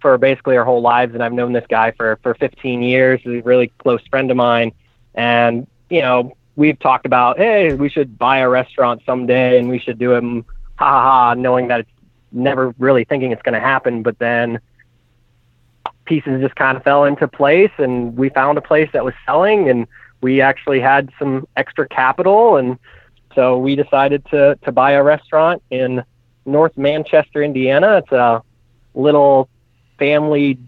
[0.00, 3.20] for basically our whole lives, and I've known this guy for for 15 years.
[3.22, 4.72] He's a really close friend of mine,
[5.14, 9.78] and you know we've talked about, hey, we should buy a restaurant someday, and we
[9.78, 10.22] should do it.
[10.76, 11.34] Ha ha ha!
[11.34, 11.90] Knowing that it's
[12.32, 14.58] never really thinking it's going to happen, but then
[16.04, 19.68] pieces just kind of fell into place, and we found a place that was selling,
[19.68, 19.86] and
[20.20, 22.78] we actually had some extra capital, and
[23.34, 26.04] so we decided to to buy a restaurant in
[26.44, 27.98] North Manchester, Indiana.
[27.98, 28.42] It's a
[28.94, 29.48] little
[29.98, 30.58] family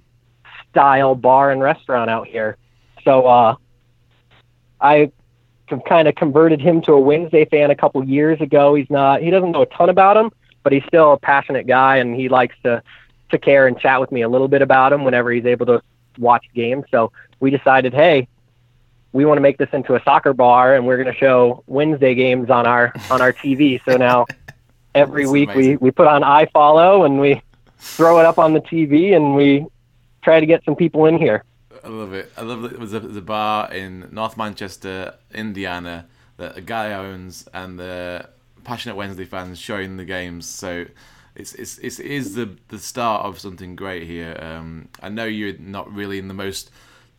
[0.71, 2.57] style bar and restaurant out here.
[3.05, 3.57] So uh,
[4.81, 5.13] I
[5.87, 8.75] kind of converted him to a Wednesday fan a couple years ago.
[8.75, 10.31] He's not he doesn't know a ton about him,
[10.63, 12.83] but he's still a passionate guy and he likes to
[13.35, 15.83] to care and chat with me a little bit about him whenever he's able to
[16.19, 16.85] watch games.
[16.91, 18.29] So we decided, hey,
[19.13, 22.15] we want to make this into a soccer bar and we're going to show Wednesday
[22.15, 23.81] games on our on our TV.
[23.85, 24.27] So now
[24.95, 25.79] every week we amazing.
[25.81, 27.41] we put on iFollow and we
[27.79, 29.67] throw it up on the TV and we
[30.23, 31.45] try to get some people in here.
[31.85, 32.33] I love it.
[32.37, 36.07] I love that it was a, a bar in North Manchester, Indiana,
[36.39, 38.29] that a guy owns, and the
[38.65, 40.49] passionate Wednesday fans showing the games.
[40.49, 40.87] So
[41.35, 44.37] it's it's, it's it is the the start of something great here.
[44.41, 46.71] Um, I know you're not really in the most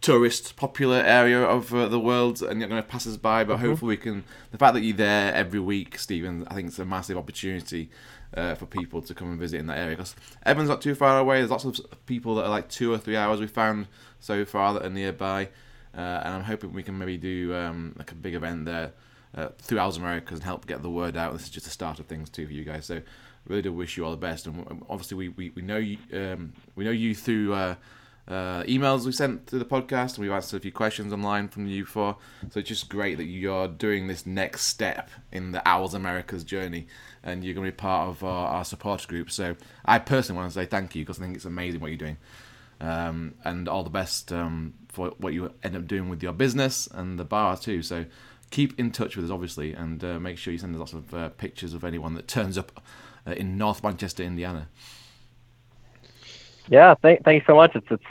[0.02, 3.44] tourist popular area of uh, the world, and you're going to pass us by.
[3.44, 4.24] But hopefully, we can.
[4.52, 7.90] The fact that you're there every week, Stephen, I think it's a massive opportunity.
[8.34, 10.14] Uh, for people to come and visit in that area because
[10.46, 11.38] Evans not too far away.
[11.38, 13.88] There's lots of people that are like two or three hours we found
[14.20, 15.46] so far that are nearby,
[15.96, 18.92] uh, and I'm hoping we can maybe do um, like a big event there
[19.36, 21.34] uh, through Owls Americast and help get the word out.
[21.34, 22.86] This is just the start of things too for you guys.
[22.86, 23.02] So
[23.48, 26.54] really do wish you all the best, and obviously we, we, we know you um,
[26.76, 27.54] we know you through.
[27.54, 27.76] Uh,
[28.28, 31.68] uh, emails we sent to the podcast, and we've answered a few questions online from
[31.68, 32.18] you before.
[32.50, 36.88] So it's just great that you're doing this next step in the Owls Americast journey,
[37.24, 39.30] and you're going to be part of our, our support group.
[39.30, 41.98] So I personally want to say thank you because I think it's amazing what you're
[41.98, 42.18] doing,
[42.82, 46.88] um, and all the best um, for what you end up doing with your business
[46.92, 47.84] and the bar too.
[47.84, 48.06] So
[48.50, 51.14] keep in touch with us, obviously, and uh, make sure you send us lots of
[51.14, 52.82] uh, pictures of anyone that turns up
[53.28, 54.68] uh, in North Manchester, Indiana.
[56.68, 57.76] Yeah, thank, thanks so much.
[57.76, 58.04] It's it's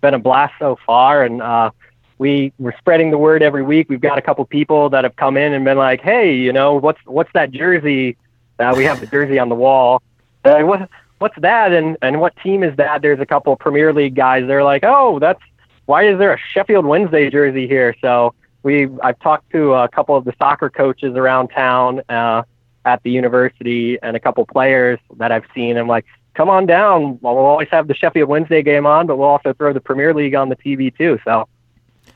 [0.00, 1.70] been a blast so far, and uh,
[2.18, 3.88] we we're spreading the word every week.
[3.88, 6.74] We've got a couple people that have come in and been like, "Hey, you know,
[6.74, 8.16] what's what's that jersey?
[8.58, 10.02] Uh, we have the jersey on the wall.
[10.44, 10.88] Uh, what
[11.18, 11.72] what's that?
[11.72, 14.46] And and what team is that?" There's a couple Premier League guys.
[14.46, 15.42] They're like, "Oh, that's
[15.86, 20.16] why is there a Sheffield Wednesday jersey here?" So we I've talked to a couple
[20.16, 22.42] of the soccer coaches around town uh,
[22.86, 25.76] at the university and a couple players that I've seen.
[25.76, 27.18] I'm like, come on down.
[27.20, 30.34] Well, always have the Sheffield Wednesday game on, but we'll also throw the Premier League
[30.34, 31.18] on the TV too.
[31.24, 31.46] So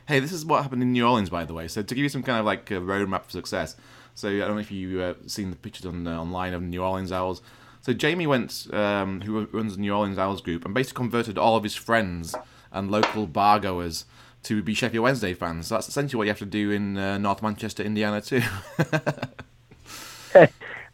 [0.06, 1.68] Hey, this is what happened in New Orleans, by the way.
[1.68, 3.76] So to give you some kind of like roadmap for success.
[4.14, 6.82] So I don't know if you uh, seen the pictures on uh, online of New
[6.82, 7.42] Orleans Owls.
[7.82, 11.56] So Jamie went, um, who runs the New Orleans Owls group, and basically converted all
[11.56, 12.34] of his friends
[12.72, 14.04] and local bar goers
[14.42, 15.68] to be Sheffield Wednesday fans.
[15.68, 18.42] So that's essentially what you have to do in uh, North Manchester, Indiana, too.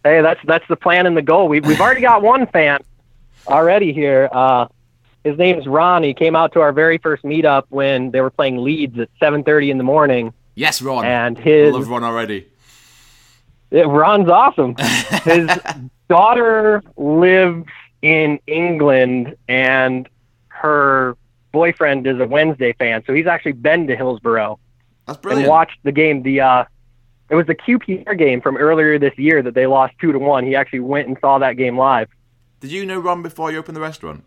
[0.06, 1.48] hey, that's that's the plan and the goal.
[1.48, 2.80] We've we've already got one fan
[3.46, 4.28] already here.
[4.32, 4.66] Uh,
[5.24, 6.02] his name's Ron.
[6.02, 9.70] He came out to our very first meetup when they were playing Leeds at 7:30
[9.70, 10.32] in the morning.
[10.54, 11.04] Yes, Ron.
[11.04, 12.46] And his I love Ron already.
[13.70, 14.76] It, Ron's awesome.
[15.24, 15.50] His
[16.08, 17.66] daughter lives
[18.00, 20.08] in England, and
[20.48, 21.16] her
[21.52, 24.58] boyfriend is a Wednesday fan, so he's actually been to Hillsborough
[25.06, 25.46] That's brilliant.
[25.46, 26.22] and watched the game.
[26.22, 26.64] The uh,
[27.28, 30.44] it was the QPR game from earlier this year that they lost two to one.
[30.44, 32.08] He actually went and saw that game live.
[32.60, 34.24] Did you know Ron before you opened the restaurant?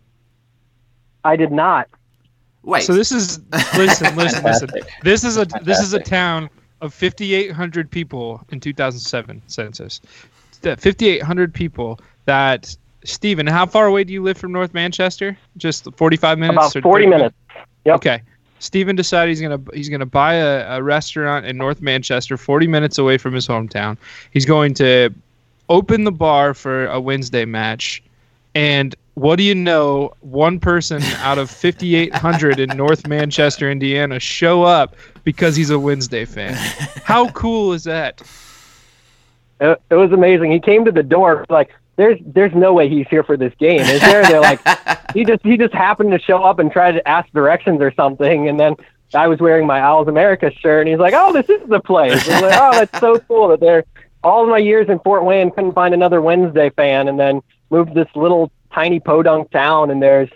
[1.23, 1.87] I did not.
[2.63, 2.83] Wait.
[2.83, 3.39] So this is
[3.75, 4.69] listen, listen, listen.
[5.03, 6.49] This is a this is a town
[6.81, 10.01] of 5,800 people in 2007 census.
[10.61, 11.99] That 5,800 people.
[12.25, 12.75] That
[13.05, 15.37] Stephen, how far away do you live from North Manchester?
[15.57, 16.55] Just 45 minutes.
[16.57, 17.35] About or 40 30 minutes.
[17.85, 17.95] Yep.
[17.95, 18.21] Okay.
[18.60, 22.97] Stephen decided he's gonna he's gonna buy a, a restaurant in North Manchester, 40 minutes
[22.97, 23.97] away from his hometown.
[24.32, 25.10] He's going to
[25.70, 28.03] open the bar for a Wednesday match,
[28.55, 30.14] and what do you know?
[30.22, 34.95] One person out of 5,800 in North Manchester, Indiana, show up
[35.26, 36.53] because he's a Wednesday fan.
[37.03, 38.22] How cool is that?
[39.60, 40.51] It, it was amazing.
[40.51, 43.81] He came to the door like, "There's there's no way he's here for this game,
[43.81, 44.61] is there?" They're like,
[45.13, 48.47] he just he just happened to show up and try to ask directions or something,
[48.47, 48.75] and then
[49.13, 52.25] I was wearing my Owls America shirt, and he's like, "Oh, this is the place."
[52.29, 53.83] Like, "Oh, that's so cool that they're
[54.23, 57.93] all of my years in Fort Wayne couldn't find another Wednesday fan, and then moved
[57.93, 60.29] to this little tiny podunk town, and there's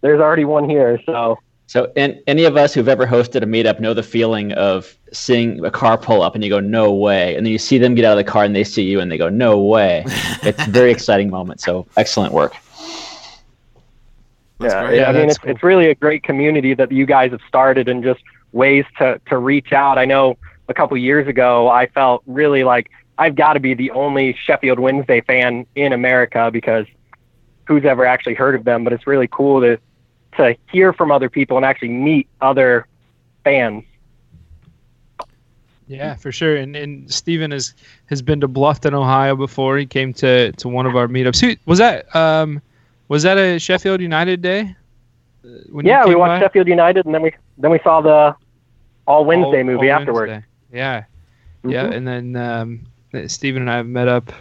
[0.00, 3.80] there's already one here." So So, and any of us who've ever hosted a meetup
[3.80, 7.46] know the feeling of seeing a car pull up and you go, "No way!" and
[7.46, 9.16] then you see them get out of the car and they see you and they
[9.16, 10.04] go, "No way!"
[10.42, 11.60] it's a very exciting moment.
[11.60, 12.54] So, excellent work.
[14.62, 14.96] That's yeah, great.
[14.98, 15.50] Yeah, I mean, it's, cool.
[15.50, 19.38] it's really a great community that you guys have started and just ways to, to
[19.38, 19.98] reach out.
[19.98, 20.36] I know
[20.68, 24.78] a couple years ago, I felt really like I've got to be the only Sheffield
[24.78, 26.86] Wednesday fan in America because
[27.66, 28.84] who's ever actually heard of them?
[28.84, 29.78] But it's really cool to,
[30.36, 32.86] to hear from other people and actually meet other
[33.44, 33.84] fans.
[35.88, 36.56] Yeah, for sure.
[36.56, 37.74] And and Stephen has
[38.06, 39.76] has been to Bluffton, Ohio before.
[39.76, 41.40] He came to to one of our meetups.
[41.40, 42.62] Who, was that um
[43.08, 44.74] was that a Sheffield United day?
[45.44, 46.46] Uh, yeah, we watched by?
[46.46, 48.34] Sheffield United and then we then we saw the
[49.06, 50.30] All Wednesday All- movie All afterwards.
[50.30, 50.46] Wednesday.
[50.72, 51.04] Yeah.
[51.64, 51.94] Yeah, Mhm.
[51.96, 54.32] and then um, Stephen and I have met up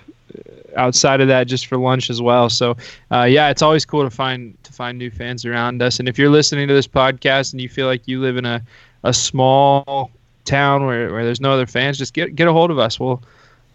[0.76, 2.50] outside of that just for lunch as well.
[2.50, 2.78] So
[3.12, 6.00] uh, yeah, it's always cool to find to find new fans around us.
[6.00, 8.62] And if you're listening to this podcast and you feel like you live in a,
[9.04, 10.12] a small
[10.46, 13.00] town where, where there's no other fans, just get get a hold of us.
[13.00, 13.22] We'll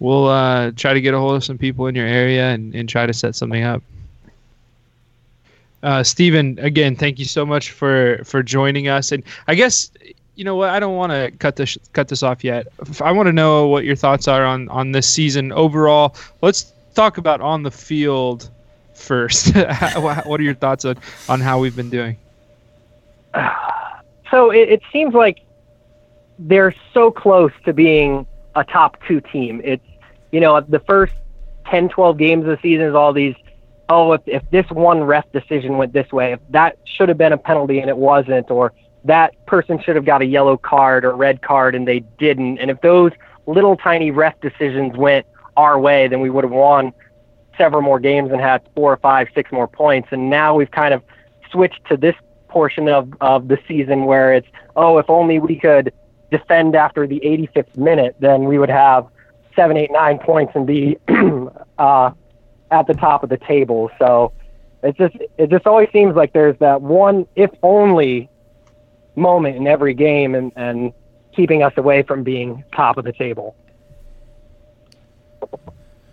[0.01, 2.89] we'll uh, try to get a hold of some people in your area and, and
[2.89, 3.83] try to set something up.
[5.83, 9.13] Uh, Stephen, again, thank you so much for for joining us.
[9.13, 9.91] And I guess
[10.37, 10.69] you know what?
[10.69, 12.69] I don't want to cut this cut this off yet.
[13.01, 16.15] I want to know what your thoughts are on on this season overall.
[16.43, 18.51] Let's talk about on the field
[18.95, 19.55] first.
[19.95, 20.97] what are your thoughts on
[21.29, 22.17] on how we've been doing?
[24.31, 25.43] so it, it seems like
[26.39, 29.61] they're so close to being a top two team.
[29.63, 29.85] It's,
[30.33, 31.15] you know, the first
[31.67, 33.35] 10, 12 games of the season is all these,
[33.89, 37.33] oh, if, if this one ref decision went this way, if that should have been
[37.33, 38.73] a penalty and it wasn't, or
[39.05, 42.59] that person should have got a yellow card or red card and they didn't.
[42.59, 43.13] And if those
[43.47, 45.27] little tiny ref decisions went
[45.57, 46.93] our way, then we would have won
[47.57, 50.09] several more games and had four or five, six more points.
[50.11, 51.03] And now we've kind of
[51.51, 52.15] switched to this
[52.49, 55.93] portion of, of the season where it's, oh, if only we could
[56.31, 59.07] defend after the 85th minute, then we would have
[59.55, 60.99] seven, eight, nine points and be
[61.79, 62.11] uh,
[62.71, 63.91] at the top of the table.
[63.99, 64.33] So
[64.83, 68.29] it just it just always seems like there's that one if only
[69.17, 70.93] moment in every game and, and
[71.35, 73.57] keeping us away from being top of the table.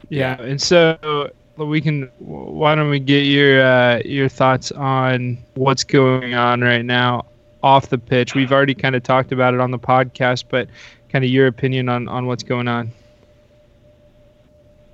[0.09, 2.09] Yeah, and so we can.
[2.19, 7.25] Why don't we get your uh, your thoughts on what's going on right now
[7.61, 8.35] off the pitch?
[8.35, 10.67] We've already kind of talked about it on the podcast, but
[11.09, 12.91] kind of your opinion on on what's going on.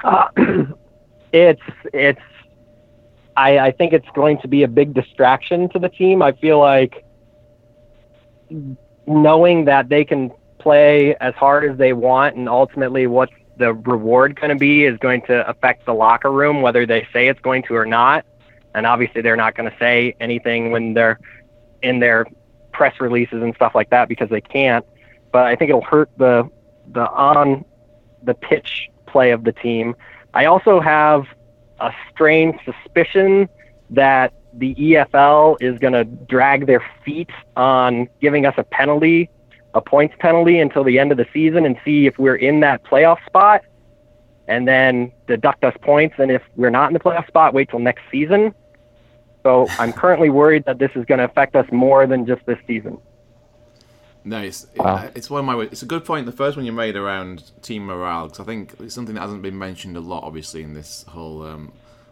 [0.04, 0.28] Uh,
[1.34, 1.62] it's
[1.94, 2.22] it's
[3.40, 6.22] I, I think it's going to be a big distraction to the team.
[6.22, 7.06] I feel like
[9.08, 13.30] knowing that they can play as hard as they want and ultimately what
[13.60, 17.28] the reward going to be is going to affect the locker room whether they say
[17.28, 18.26] it's going to or not
[18.74, 21.20] and obviously they're not going to say anything when they're
[21.84, 22.26] in their
[22.72, 24.86] press releases and stuff like that because they can't
[25.32, 26.50] but i think it'll hurt the
[26.92, 27.64] the on
[28.24, 29.96] the pitch play of the team.
[30.34, 31.26] I also have
[31.80, 33.50] a strange suspicion
[33.90, 39.30] that the EFL is going to drag their feet on giving us a penalty,
[39.74, 42.84] a points penalty until the end of the season and see if we're in that
[42.84, 43.62] playoff spot
[44.48, 46.16] and then deduct us points.
[46.18, 48.54] And if we're not in the playoff spot, wait till next season.
[49.44, 52.58] So I'm currently worried that this is going to affect us more than just this
[52.66, 52.98] season.
[54.24, 54.66] Nice.
[54.66, 55.10] it's Wow.
[55.16, 55.64] it's one of my.
[55.64, 56.26] It's a good point.
[56.26, 59.42] The first one you made around team morale, because I think it's something that hasn't
[59.42, 61.72] been mentioned a lot, obviously, in this whole um,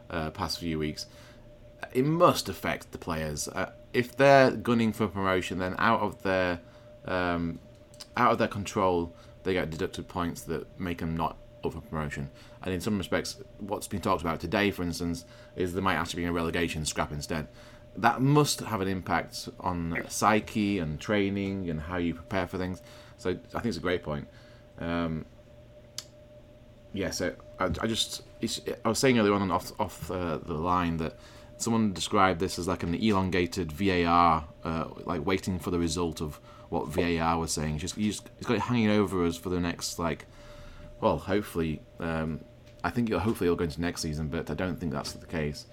[0.10, 1.06] uh, past few weeks.
[1.94, 3.48] It must affect the players.
[3.50, 6.60] Uh, if they're gunning for promotion, then out of their
[7.08, 7.60] um,
[8.16, 12.30] out of their control, they get deducted points that make them not up for promotion.
[12.64, 16.24] And in some respects, what's been talked about today, for instance, is there might actually
[16.24, 17.48] be a relegation scrap instead.
[17.96, 22.82] That must have an impact on psyche and training and how you prepare for things.
[23.18, 24.28] So I think it's a great point.
[24.80, 25.26] Um,
[26.94, 30.54] yeah, so I, I just it's, I was saying earlier on off off uh, the
[30.54, 31.18] line that
[31.58, 36.40] someone described this as like an elongated VAR, uh, like waiting for the result of
[36.70, 37.80] what VAR was saying.
[37.80, 40.26] Just just, it's got it hanging over us for the next like,
[41.02, 42.42] well, hopefully, um,
[42.84, 45.26] I think it'll, hopefully it'll go into next season, but I don't think that's the
[45.26, 45.66] case.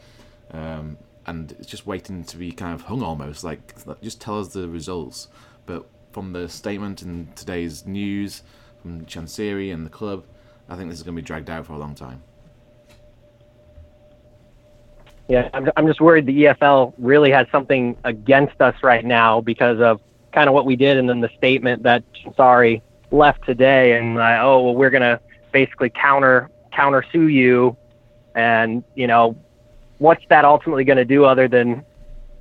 [0.51, 4.49] Um, and it's just waiting to be kind of hung almost like just tell us
[4.49, 5.28] the results.
[5.66, 8.42] But from the statement in today's news
[8.82, 10.24] from Chansiri and the club,
[10.68, 12.22] I think this is going to be dragged out for a long time.
[15.28, 19.80] Yeah, I'm, I'm just worried the EFL really has something against us right now because
[19.80, 20.01] of
[20.35, 22.03] kind of what we did and then the statement that
[22.37, 25.20] sorry left today and oh well we're gonna
[25.53, 27.76] basically counter counter sue you
[28.35, 29.37] and you know
[29.99, 31.85] what's that ultimately going to do other than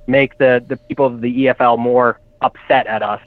[0.06, 3.20] make the the people of the EFL more upset at us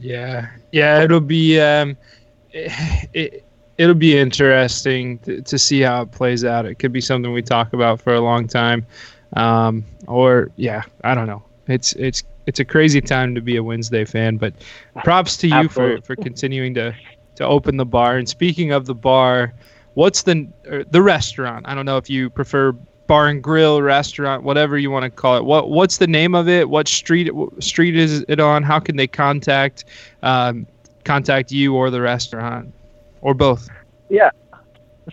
[0.00, 1.96] Yeah, yeah, it'll be um,
[2.52, 3.44] it,
[3.78, 6.66] it, will be interesting to, to see how it plays out.
[6.66, 8.86] It could be something we talk about for a long time,
[9.34, 11.43] um, or yeah, I don't know.
[11.66, 14.54] It's it's it's a crazy time to be a Wednesday fan, but
[15.02, 16.00] props to you for, Absolutely.
[16.02, 16.94] for continuing to
[17.36, 18.16] to open the bar.
[18.16, 19.54] And speaking of the bar,
[19.94, 20.46] what's the
[20.90, 21.66] the restaurant?
[21.66, 22.72] I don't know if you prefer
[23.06, 26.48] bar and grill restaurant whatever you want to call it what what's the name of
[26.48, 29.84] it what street street is it on how can they contact
[30.22, 30.66] um,
[31.04, 32.72] contact you or the restaurant
[33.20, 33.68] or both
[34.08, 34.30] Yeah,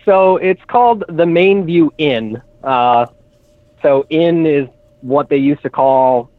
[0.04, 2.40] So it's called the Main View Inn.
[2.62, 3.06] Uh,
[3.82, 4.68] so Inn is
[5.00, 6.30] what they used to call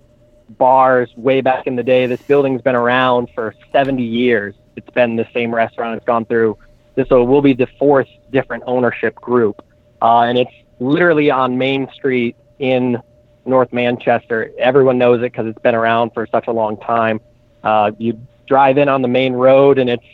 [0.58, 2.06] bars way back in the day.
[2.06, 4.56] This building's been around for 70 years.
[4.76, 5.98] It's been the same restaurant.
[5.98, 6.58] It's gone through
[6.96, 9.66] this will will be the fourth different ownership group,
[10.02, 13.02] uh, and it's literally on Main Street in
[13.46, 14.52] North Manchester.
[14.60, 17.20] Everyone knows it because it's been around for such a long time.
[17.64, 20.06] Uh, you drive in on the main road, and it's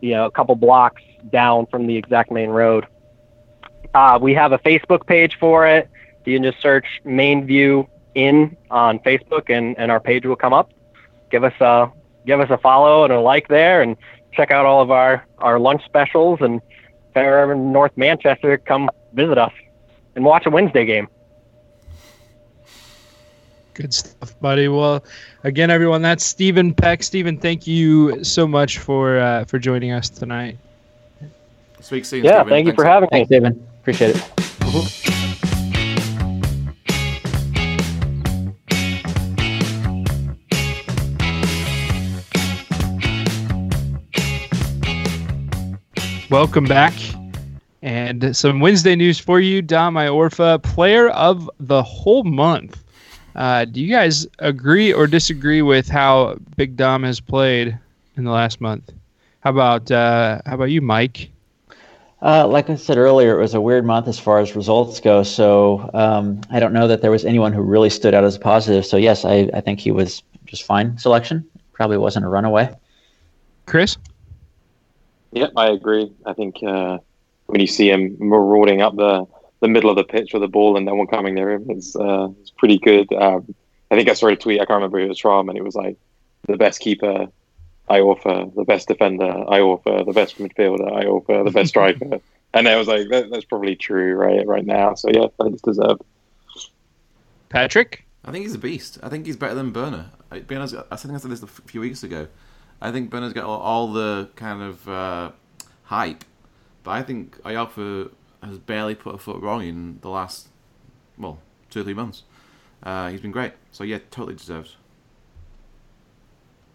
[0.00, 2.86] you know a couple blocks down from the exact main road.
[3.94, 5.88] Uh, we have a Facebook page for it.
[6.24, 10.52] You can just search Main View Inn on Facebook, and, and our page will come
[10.52, 10.70] up.
[11.30, 11.90] Give us a
[12.26, 13.96] give us a follow and a like there, and
[14.32, 16.40] check out all of our, our lunch specials.
[16.40, 19.52] And if you're ever in North Manchester, come visit us
[20.14, 21.08] and watch a Wednesday game.
[23.74, 24.68] Good stuff, buddy.
[24.68, 25.04] Well,
[25.44, 27.02] again, everyone, that's Stephen Peck.
[27.02, 30.58] Stephen, thank you so much for uh, for joining us tonight.
[31.80, 32.24] Speak soon.
[32.24, 32.48] Yeah, Stephen.
[32.48, 33.24] thank you Thanks for having me.
[33.24, 33.68] Thanks, David.
[33.80, 35.16] Appreciate it.
[46.30, 46.94] Welcome back.
[47.82, 49.62] And some Wednesday news for you.
[49.62, 52.84] Dom Iorfa, player of the whole month.
[53.34, 57.76] Uh, do you guys agree or disagree with how Big Dom has played
[58.16, 58.92] in the last month?
[59.40, 61.32] How about uh, how about you, Mike?
[62.22, 65.24] Uh, like I said earlier, it was a weird month as far as results go.
[65.24, 68.40] So um, I don't know that there was anyone who really stood out as a
[68.40, 68.86] positive.
[68.86, 71.44] So yes, I, I think he was just fine selection.
[71.72, 72.72] Probably wasn't a runaway.
[73.66, 73.96] Chris?
[75.32, 76.12] Yep, I agree.
[76.26, 76.98] I think uh,
[77.46, 79.26] when you see him marauding up the,
[79.60, 81.94] the middle of the pitch with the ball and no one coming near him, it's,
[81.96, 83.12] uh, it's pretty good.
[83.12, 83.54] Um,
[83.90, 85.64] I think I saw a tweet, I can't remember who it was from, and it
[85.64, 85.96] was like,
[86.46, 87.26] the best keeper,
[87.88, 92.20] Iorfa, the best defender, Iorfa, the best midfielder, Iorfa, the best striker.
[92.54, 94.94] and I was like, that, that's probably true right right now.
[94.94, 96.02] So yeah, I think it's deserved.
[97.48, 98.04] Patrick?
[98.24, 98.98] I think he's a beast.
[99.02, 100.06] I think he's better than Börner.
[100.30, 102.28] I, being honest, I think I said this a few weeks ago.
[102.80, 105.32] I think Börner's got all, the kind of uh,
[105.84, 106.24] hype,
[106.82, 108.10] but I think Iorfa
[108.42, 110.48] has barely put a foot wrong in the last,
[111.18, 112.22] well, two or three months.
[112.82, 113.52] Uh, he's been great.
[113.72, 114.76] So yeah, totally deserves.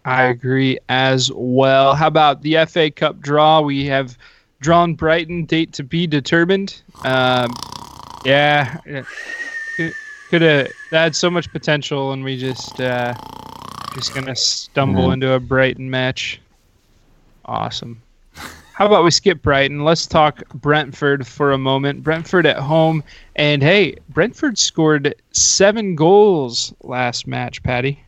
[0.04, 1.96] I agree as well.
[1.96, 3.60] How about the FA Cup draw?
[3.60, 4.16] We have
[4.60, 6.82] drawn Brighton, date to be determined.
[7.04, 7.50] Um,
[8.24, 8.78] Yeah,
[10.30, 13.14] could have that had so much potential, and we just uh,
[13.96, 15.14] just gonna stumble Mhm.
[15.14, 16.40] into a Brighton match.
[17.46, 18.02] Awesome.
[18.74, 19.84] How about we skip Brighton?
[19.84, 22.02] Let's talk Brentford for a moment.
[22.02, 23.02] Brentford at home,
[23.36, 27.62] and hey, Brentford scored seven goals last match.
[27.62, 28.04] Patty.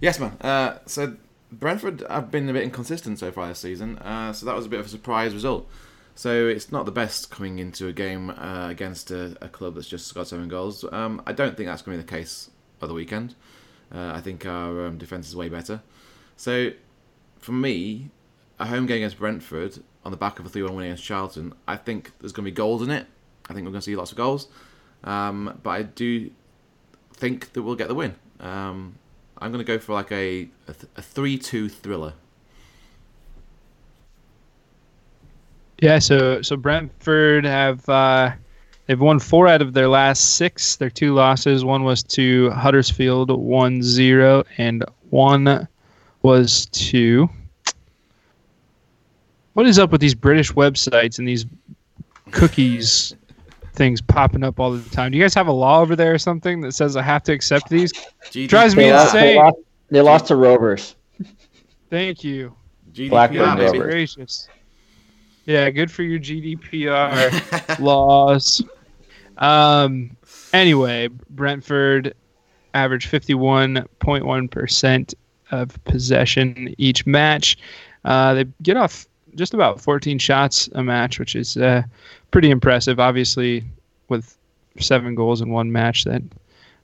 [0.00, 0.32] Yes, man.
[0.40, 1.14] Uh, so
[1.52, 4.68] Brentford have been a bit inconsistent so far this season, uh, so that was a
[4.68, 5.68] bit of a surprise result.
[6.16, 9.86] So it's not the best coming into a game uh, against a, a club that's
[9.86, 10.84] just got seven goals.
[10.90, 12.50] Um, I don't think that's going to be the case
[12.80, 13.36] of the weekend.
[13.94, 15.82] Uh, I think our um, defence is way better.
[16.36, 16.72] So
[17.38, 18.10] for me,
[18.58, 21.54] a home game against Brentford on the back of a 3 1 win against Charlton,
[21.66, 23.06] I think there's going to be goals in it.
[23.48, 24.48] I think we're going to see lots of goals.
[25.04, 26.30] Um, but I do
[27.12, 28.14] think that we'll get the win.
[28.40, 28.96] Um,
[29.38, 32.14] I'm going to go for like a a, th- a three-two thriller.
[35.80, 38.32] Yeah, so so Brentford have uh,
[38.88, 40.74] they've won four out of their last six.
[40.76, 45.68] Their two losses, one was to Huddersfield 1-0 and one
[46.22, 47.28] was to
[49.52, 51.46] What is up with these British websites and these
[52.32, 53.14] cookies
[53.74, 55.12] things popping up all the time?
[55.12, 57.32] Do you guys have a law over there or something that says I have to
[57.32, 57.92] accept these?
[58.30, 58.48] GDPR.
[58.48, 59.36] Drives me They lost, they, insane.
[59.36, 59.56] lost,
[59.90, 60.96] they lost to Rovers.
[61.90, 62.54] Thank you.
[63.08, 63.78] Blackburn GDPR, Goodness baby.
[63.78, 63.92] Rovers.
[64.16, 64.48] gracious.
[65.46, 67.78] Yeah, good for your GDPR.
[67.80, 68.62] laws.
[69.38, 70.16] Um.
[70.52, 72.14] Anyway, Brentford
[72.74, 75.14] averaged fifty-one point one percent
[75.50, 77.56] of possession each match.
[78.04, 81.82] Uh, they get off just about fourteen shots a match, which is uh,
[82.30, 82.98] pretty impressive.
[82.98, 83.62] Obviously,
[84.08, 84.36] with
[84.80, 86.22] seven goals in one match, that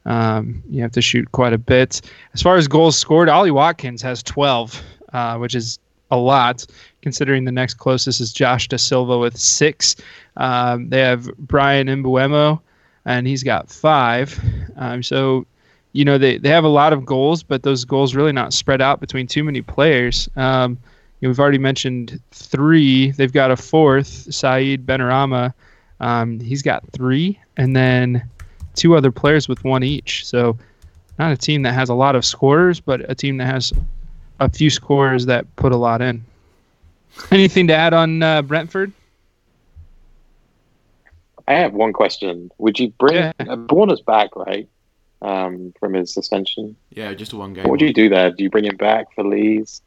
[0.05, 2.03] um, you have to shoot quite a bit.
[2.35, 4.81] As far as goals scored, Ollie Watkins has twelve,
[5.13, 5.79] uh, which is
[6.11, 6.67] a lot
[7.03, 9.97] considering the next closest is Josh Dasilva with six.
[10.37, 12.61] Um, they have Bryan Mbeumo,
[13.05, 14.39] and he's got five.
[14.77, 15.47] Um, so,
[15.93, 18.81] you know, they, they have a lot of goals, but those goals really not spread
[18.81, 20.29] out between too many players.
[20.37, 20.79] Um,
[21.21, 23.11] you know, we've already mentioned three.
[23.13, 25.53] They've got a fourth, Saïd Benrahma.
[26.01, 28.29] Um, he's got three, and then
[28.75, 30.27] two other players with one each.
[30.27, 30.59] So,
[31.19, 33.73] not a team that has a lot of scorers, but a team that has
[34.41, 36.25] a few scorers that put a lot in.
[37.31, 38.93] Anything to add on uh, Brentford?
[41.47, 42.51] I have one question.
[42.59, 43.33] Would you bring Yeah.
[43.41, 44.69] uh, Börner's back, right?
[45.23, 46.77] Um, from his suspension.
[46.91, 47.65] Yeah, just a one game.
[47.65, 48.31] What would you do there?
[48.31, 49.81] Do you bring him back for Lees?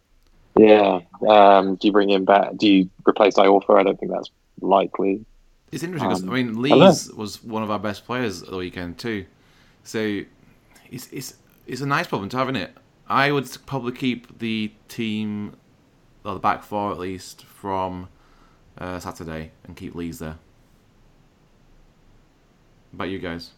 [0.58, 1.02] Yeah.
[1.28, 2.56] Um, do you bring him back?
[2.58, 3.80] Do you replace Iorfa?
[3.80, 4.32] I don't think that's
[4.62, 5.24] likely.
[5.72, 6.76] It's interesting because Um, I mean, I.
[6.88, 9.26] Lees was one of our best players at the weekend too,
[9.84, 10.22] so
[10.89, 11.36] it's it's
[11.68, 12.76] it's a nice problem to have, isn't it?
[13.10, 15.55] I would probably keep the team,
[16.26, 18.10] or the back four at least, from
[18.78, 20.38] uh, Saturday and keep Lees there.
[22.91, 23.51] What about you guys?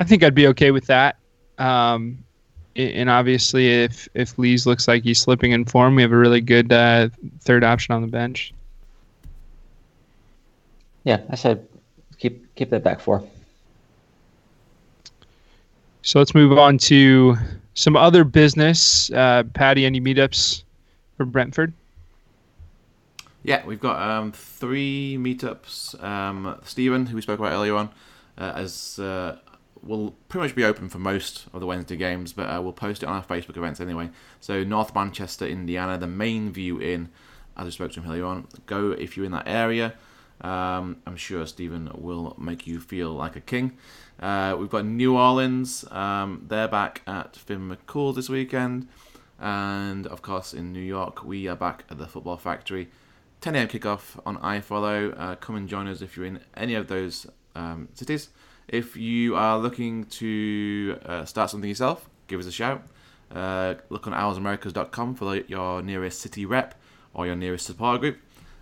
[0.00, 1.16] I think I'd be okay with that.
[1.58, 2.24] Um,
[2.76, 6.40] and obviously, if if Lees looks like he's slipping in form, we have a really
[6.40, 7.08] good uh,
[7.40, 8.54] third option on the bench.
[11.04, 11.66] Yeah, I said
[12.18, 13.22] keep keep that back four.
[16.02, 17.36] So let's move on to
[17.80, 19.10] some other business.
[19.10, 20.64] Uh, Patty, any meetups
[21.16, 21.72] for Brentford?
[23.42, 26.02] Yeah, we've got um, three meetups.
[26.04, 27.88] Um, Stephen, who we spoke about earlier on,
[28.36, 29.38] uh, as uh,
[29.82, 33.02] will pretty much be open for most of the Wednesday games, but uh, we'll post
[33.02, 34.10] it on our Facebook events anyway.
[34.40, 37.08] So North Manchester, Indiana, the Main View Inn,
[37.56, 38.46] as I spoke to him earlier on.
[38.66, 39.94] Go if you're in that area.
[40.42, 43.78] Um, I'm sure Stephen will make you feel like a king.
[44.20, 45.84] Uh, we've got New Orleans.
[45.90, 48.86] Um, they're back at Finn McCool this weekend.
[49.38, 52.90] And of course, in New York, we are back at the Football Factory.
[53.40, 53.68] 10 a.m.
[53.68, 55.18] kickoff on iFollow.
[55.18, 58.28] Uh, come and join us if you're in any of those um, cities.
[58.68, 62.82] If you are looking to uh, start something yourself, give us a shout.
[63.34, 66.74] Uh, look on owlsamericas.com for your nearest city rep
[67.14, 68.18] or your nearest support group,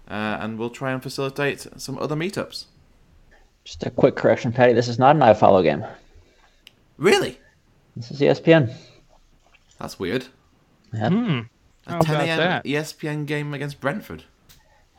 [0.08, 2.66] uh, and we'll try and facilitate some other meetups.
[3.68, 4.72] Just a quick correction, Patty.
[4.72, 5.84] This is not an iFollow game.
[6.96, 7.38] Really?
[7.96, 8.72] This is ESPN.
[9.78, 10.26] That's weird.
[10.94, 11.12] Yep.
[11.12, 11.40] Hmm.
[11.86, 12.38] A How 10 about a.m.
[12.38, 12.64] that?
[12.64, 14.24] ESPN game against Brentford.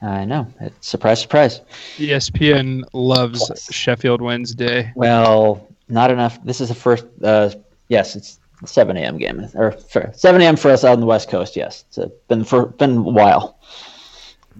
[0.04, 0.46] I know.
[0.62, 1.62] It's surprise, surprise.
[1.98, 3.74] ESPN loves Yes.
[3.74, 4.94] Sheffield Wednesday.
[4.96, 6.38] Well, not enough.
[6.44, 7.08] This is the first.
[7.24, 7.50] Uh,
[7.88, 9.18] yes, it's 7 a.m.
[9.18, 9.76] game, or
[10.14, 10.56] 7 a.m.
[10.56, 11.56] for us out on the West Coast.
[11.56, 13.59] Yes, it's been for been a while.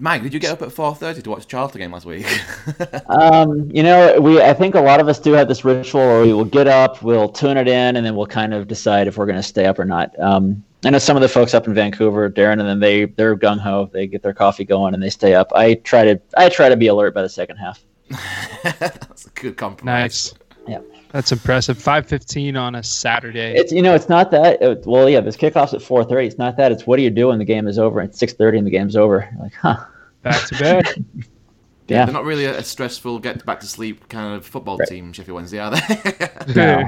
[0.00, 2.26] Mike, did you get up at 4.30 to watch the Charlton game last week?
[3.08, 6.22] Um, you know, we I think a lot of us do have this ritual where
[6.22, 9.18] we will get up, we'll tune it in, and then we'll kind of decide if
[9.18, 10.16] we're going to stay up or not.
[10.20, 13.36] Um, I know some of the folks up in Vancouver, Darren, and then they they're
[13.36, 13.90] gung ho.
[13.92, 15.52] They get their coffee going and they stay up.
[15.54, 17.82] I try to I try to be alert by the second half.
[18.62, 20.02] That's a good compromise.
[20.02, 20.34] Nice.
[20.68, 20.84] Yep.
[21.10, 21.76] That's impressive.
[21.78, 23.54] 5:15 on a Saturday.
[23.56, 26.56] It's you know it's not that it, well yeah this kickoff's at 4:30 it's not
[26.56, 28.70] that it's what do you do when the game is over it's 6:30 and the
[28.70, 29.84] game's over You're like huh
[30.22, 30.84] Back to bed.
[31.88, 34.88] yeah They're not really a, a stressful get back to sleep kind of football Right.
[34.88, 36.28] team, Sheffield Wednesday, are they?
[36.54, 36.86] No.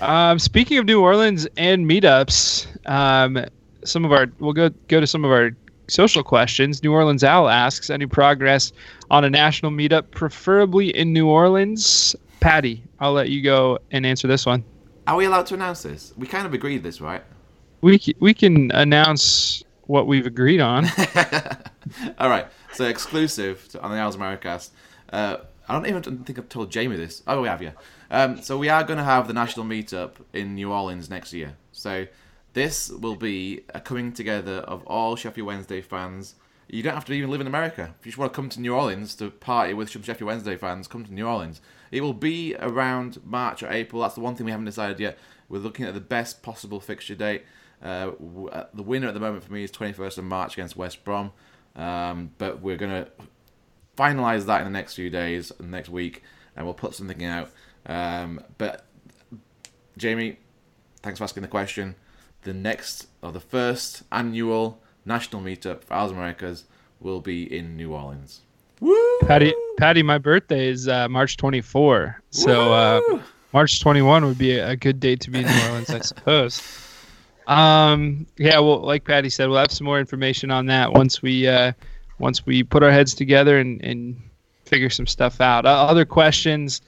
[0.00, 3.44] um, speaking of New Orleans and meetups, um,
[3.84, 5.50] some of our we'll go go to some of our
[5.88, 6.82] social questions.
[6.82, 8.72] New Orleans Al asks any progress
[9.10, 12.14] on a national meetup, preferably in New Orleans.
[12.40, 14.62] Patty, I'll let you go and answer this one.
[15.06, 16.12] are we allowed to announce this?
[16.16, 17.22] We kind of agreed this, right?
[17.80, 20.86] We we can announce what we've agreed on.
[22.18, 22.46] All right.
[22.74, 24.70] So exclusive to, on the Owls Americast.
[25.12, 25.38] Uh,
[25.68, 27.22] I don't even think I've told Jamie this.
[27.26, 27.72] Oh, we have, yeah.
[28.10, 31.56] Um, so we are going to have the national meetup in New Orleans next year.
[31.72, 32.06] So
[32.52, 36.34] this will be a coming together of all Sheffield Wednesday fans.
[36.68, 37.94] You don't have to even live in America.
[37.98, 40.56] If you just want to come to New Orleans to party with some Sheffield Wednesday
[40.56, 41.62] fans, come to New Orleans.
[41.90, 44.02] It will be around March or April.
[44.02, 45.18] That's the one thing we haven't decided yet.
[45.48, 47.44] We're looking at the best possible fixture date.
[47.82, 50.76] Uh, w- uh, the winner at the moment for me is 21st of March against
[50.76, 51.32] West Brom.
[51.76, 53.10] Um, but we're going to
[53.96, 56.22] finalize that in the next few days, next week,
[56.56, 57.50] and we'll put something out.
[57.86, 58.84] Um, but
[59.96, 60.38] Jamie,
[61.02, 61.94] thanks for asking the question.
[62.42, 66.64] The next or the first annual national meetup for Owls Americas
[67.00, 68.40] will be in New Orleans.
[68.80, 69.18] Woo!
[69.22, 73.00] Patty, Patty, my birthday is uh, March 24, so uh,
[73.52, 76.84] March 21 would be a good date to be in New Orleans, I suppose.
[77.48, 81.48] Um, yeah, well, like Patty said, we'll have some more information on that once we
[81.48, 81.72] uh,
[82.18, 84.20] once we put our heads together and, and
[84.66, 85.64] figure some stuff out.
[85.64, 86.82] Uh, other questions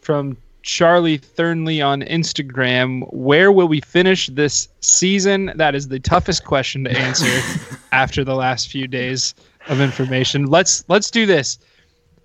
[0.00, 5.52] from Charlie Thurnley on Instagram: Where will we finish this season?
[5.56, 9.34] That is the toughest question to answer after the last few days
[9.68, 10.46] of information.
[10.46, 11.58] Let's let's do this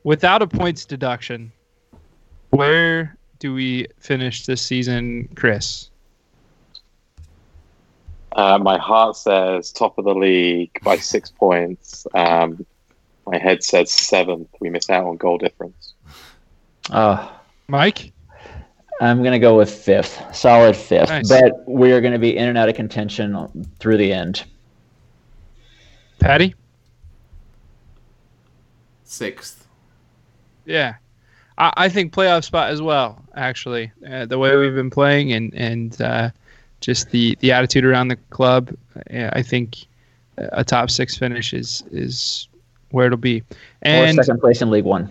[0.05, 1.51] without a points deduction.
[2.51, 5.89] Where do we finish this season, Chris?
[8.35, 12.05] Uh, my heart says top of the league by six points.
[12.13, 12.65] Um,
[13.25, 14.49] my head says seventh.
[14.59, 15.93] We miss out on goal difference.
[16.91, 18.11] oh Mike?
[19.01, 21.27] I'm gonna go with fifth solid fifth Nice.
[21.29, 24.43] but we're gonna be in and out of contention through the end
[26.19, 26.55] Patty?
[29.03, 29.67] Sixth.
[30.65, 30.95] Yeah.
[31.57, 33.91] I, I think playoff spot as well, actually.
[34.07, 36.29] Uh, the way we've been playing and, and uh,
[36.85, 38.71] just the, the attitude around the club,
[39.11, 39.87] I think
[40.37, 42.47] a top six finish is, is
[42.91, 43.39] where it'll be.
[43.39, 43.43] or
[43.81, 45.09] And second place in League One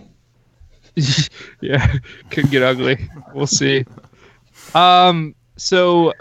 [1.60, 1.94] yeah,
[2.30, 3.08] could get ugly.
[3.34, 3.84] We'll see.
[4.74, 6.12] Um, so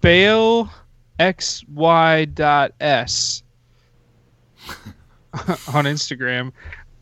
[0.00, 0.70] Bale
[1.18, 1.84] s on
[5.84, 6.52] Instagram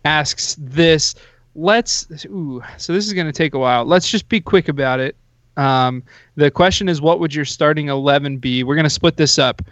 [0.05, 1.15] asks this.
[1.55, 3.85] Let's ooh, so this is going to take a while.
[3.85, 5.17] Let's just be quick about it.
[5.57, 6.03] Um,
[6.37, 8.65] the question is, what would your starting eleven be?
[8.65, 9.63] We're going to split this up.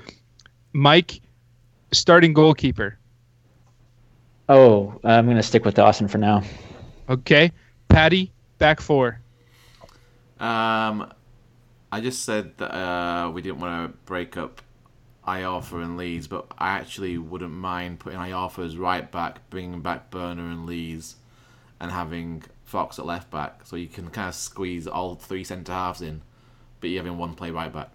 [0.73, 1.21] Mike,
[1.93, 2.99] starting goalkeeper.
[4.49, 6.43] oh I'm gonna stick with Dawson for now
[7.09, 7.51] Okay,
[7.89, 9.21] Patty, back four.
[10.39, 11.13] Um,
[11.91, 14.63] I just said that uh, we didn't want to break up
[15.27, 20.13] Iorfa and Lees, but I actually wouldn't mind putting Iorfa as right back, bringing back
[20.13, 21.17] Börner and Lees,
[21.81, 25.73] and having Fox at left back, so you can kind of squeeze all three centre
[25.73, 26.23] halves in,
[26.81, 27.91] but you're having one play right back.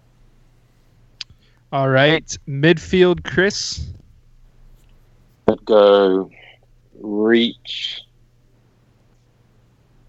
[1.72, 3.88] All right, midfield, Chris.
[5.48, 6.30] I'd go
[7.00, 8.02] Reach,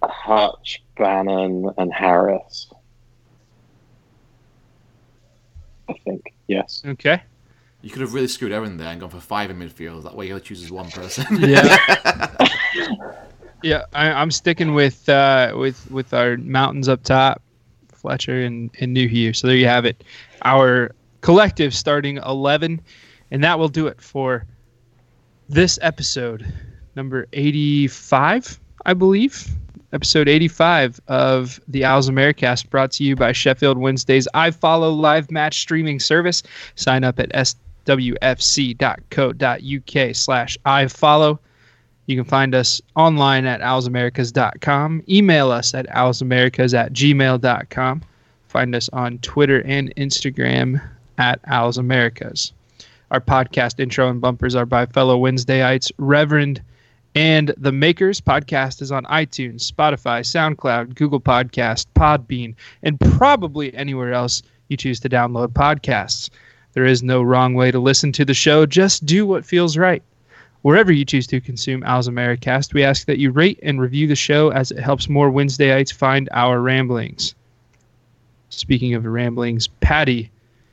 [0.04, 2.70] Hutch, Bannan, and Harris.
[5.90, 6.84] I think yes.
[6.86, 7.24] Okay.
[7.82, 10.04] You could have really screwed Erin there and gone for five in midfield.
[10.04, 11.26] That way, he only chooses one person.
[11.40, 12.48] Yeah.
[13.64, 17.42] yeah, I, I'm sticking with uh, with with our mountains up top,
[17.94, 19.36] Fletcher and and Nuhiu.
[19.36, 20.04] So there you have it,
[20.44, 22.82] our collective starting eleven,
[23.32, 24.46] and that will do it for
[25.50, 26.46] this episode,
[26.96, 29.48] number eighty-five, I believe.
[29.94, 35.60] Episode 85 of the Owls Americast brought to you by Sheffield Wednesday's iFollow live match
[35.60, 36.44] streaming service.
[36.76, 38.26] Sign up at swfc.co.uk
[40.16, 41.40] slash iFollow.
[42.08, 45.04] You can find us online at owlsamericas.com.
[45.10, 48.02] Email us at owlsamericas at gmail.com.
[48.48, 50.82] Find us on Twitter and Instagram
[51.18, 52.54] at owlsamericas.
[53.12, 56.62] Our podcast intro and bumpers are by fellow Wednesdayites, Reverend
[57.14, 58.22] and The Makers.
[58.22, 65.02] Podcast is on iTunes, Spotify, SoundCloud, Google Podcast, Podbean, and probably anywhere else you choose
[65.02, 66.30] to download podcasts.
[66.72, 68.66] There is no wrong way to listen to the show.
[68.66, 70.04] Just do what feels right.
[70.68, 74.18] Wherever you choose to consume Owls Americast, we ask that you rate and review the
[74.18, 77.36] show as it helps more Wednesdayites find our ramblings.
[78.50, 80.30] Speaking of ramblings, Patty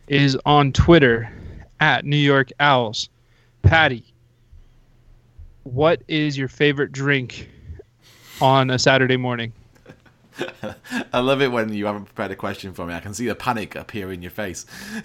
[0.08, 1.30] is on Twitter
[1.78, 3.08] at New York Owls.
[3.62, 4.02] Patty,
[5.62, 7.48] what is your favorite drink
[8.40, 9.52] on a Saturday morning?
[11.12, 12.94] I love it when you haven't prepared a question for me.
[12.94, 14.66] I can see the panic appear in your face.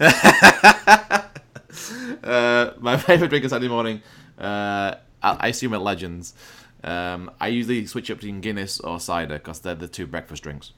[2.24, 4.02] uh, my favorite drink on Saturday morning,
[4.40, 6.34] uh, I I assume at Legends.
[6.82, 10.72] Um, I usually switch up between Guinness or cider because they're the two breakfast drinks.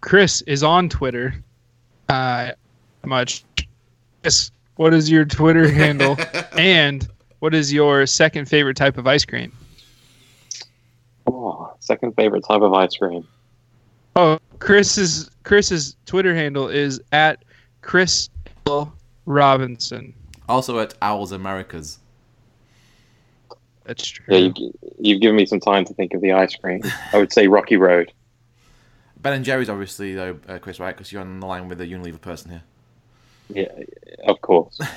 [0.00, 1.42] Chris is on Twitter.
[2.08, 2.52] Uh,
[3.04, 3.44] much.
[4.22, 6.16] Chris, what is your Twitter handle?
[6.56, 7.08] and
[7.40, 9.52] what is your second favorite type of ice cream?
[11.26, 13.26] Oh, second favorite type of ice cream.
[14.16, 17.44] Oh, Chris's Chris's Twitter handle is at
[17.82, 18.28] Chris
[19.26, 20.14] Robinson.
[20.48, 21.98] Also at Owls Americas.
[23.84, 24.24] That's true.
[24.28, 26.82] Yeah, you, you've given me some time to think of the ice cream.
[27.12, 28.12] I would say Rocky Road.
[29.20, 30.94] Ben and Jerry's obviously though, uh, Chris, right?
[30.94, 32.62] Because you're on the line with a Unilever person here.
[33.48, 33.84] Yeah,
[34.26, 34.78] of course.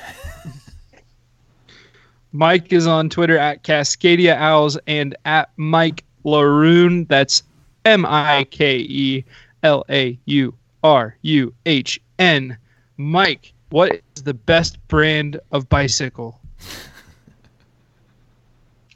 [2.33, 7.07] Mike is on Twitter at Cascadia Owls and at Mike Lauruhn.
[7.07, 7.43] That's
[7.85, 9.25] M I K E
[9.63, 10.53] L A U
[10.83, 12.57] R U H N.
[12.97, 16.39] Mike, what is the best brand of bicycle?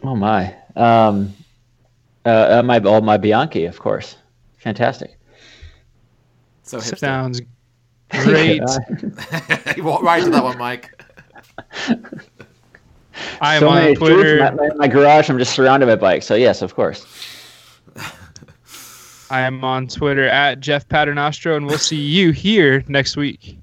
[0.03, 0.55] Oh my.
[0.75, 1.33] Um,
[2.25, 4.17] uh, uh, my oh my Bianchi, of course.
[4.57, 5.17] Fantastic.
[6.61, 6.97] So hipster.
[6.99, 7.41] Sounds
[8.11, 8.61] great.
[9.75, 11.01] You walked right to that one, Mike.
[13.41, 14.39] I am so on many Twitter.
[14.39, 16.27] My, my, my garage, I'm just surrounded by bikes.
[16.27, 17.05] So yes, of course.
[19.31, 23.57] I am on Twitter at Jeff Paternostro, and we'll see you here next week.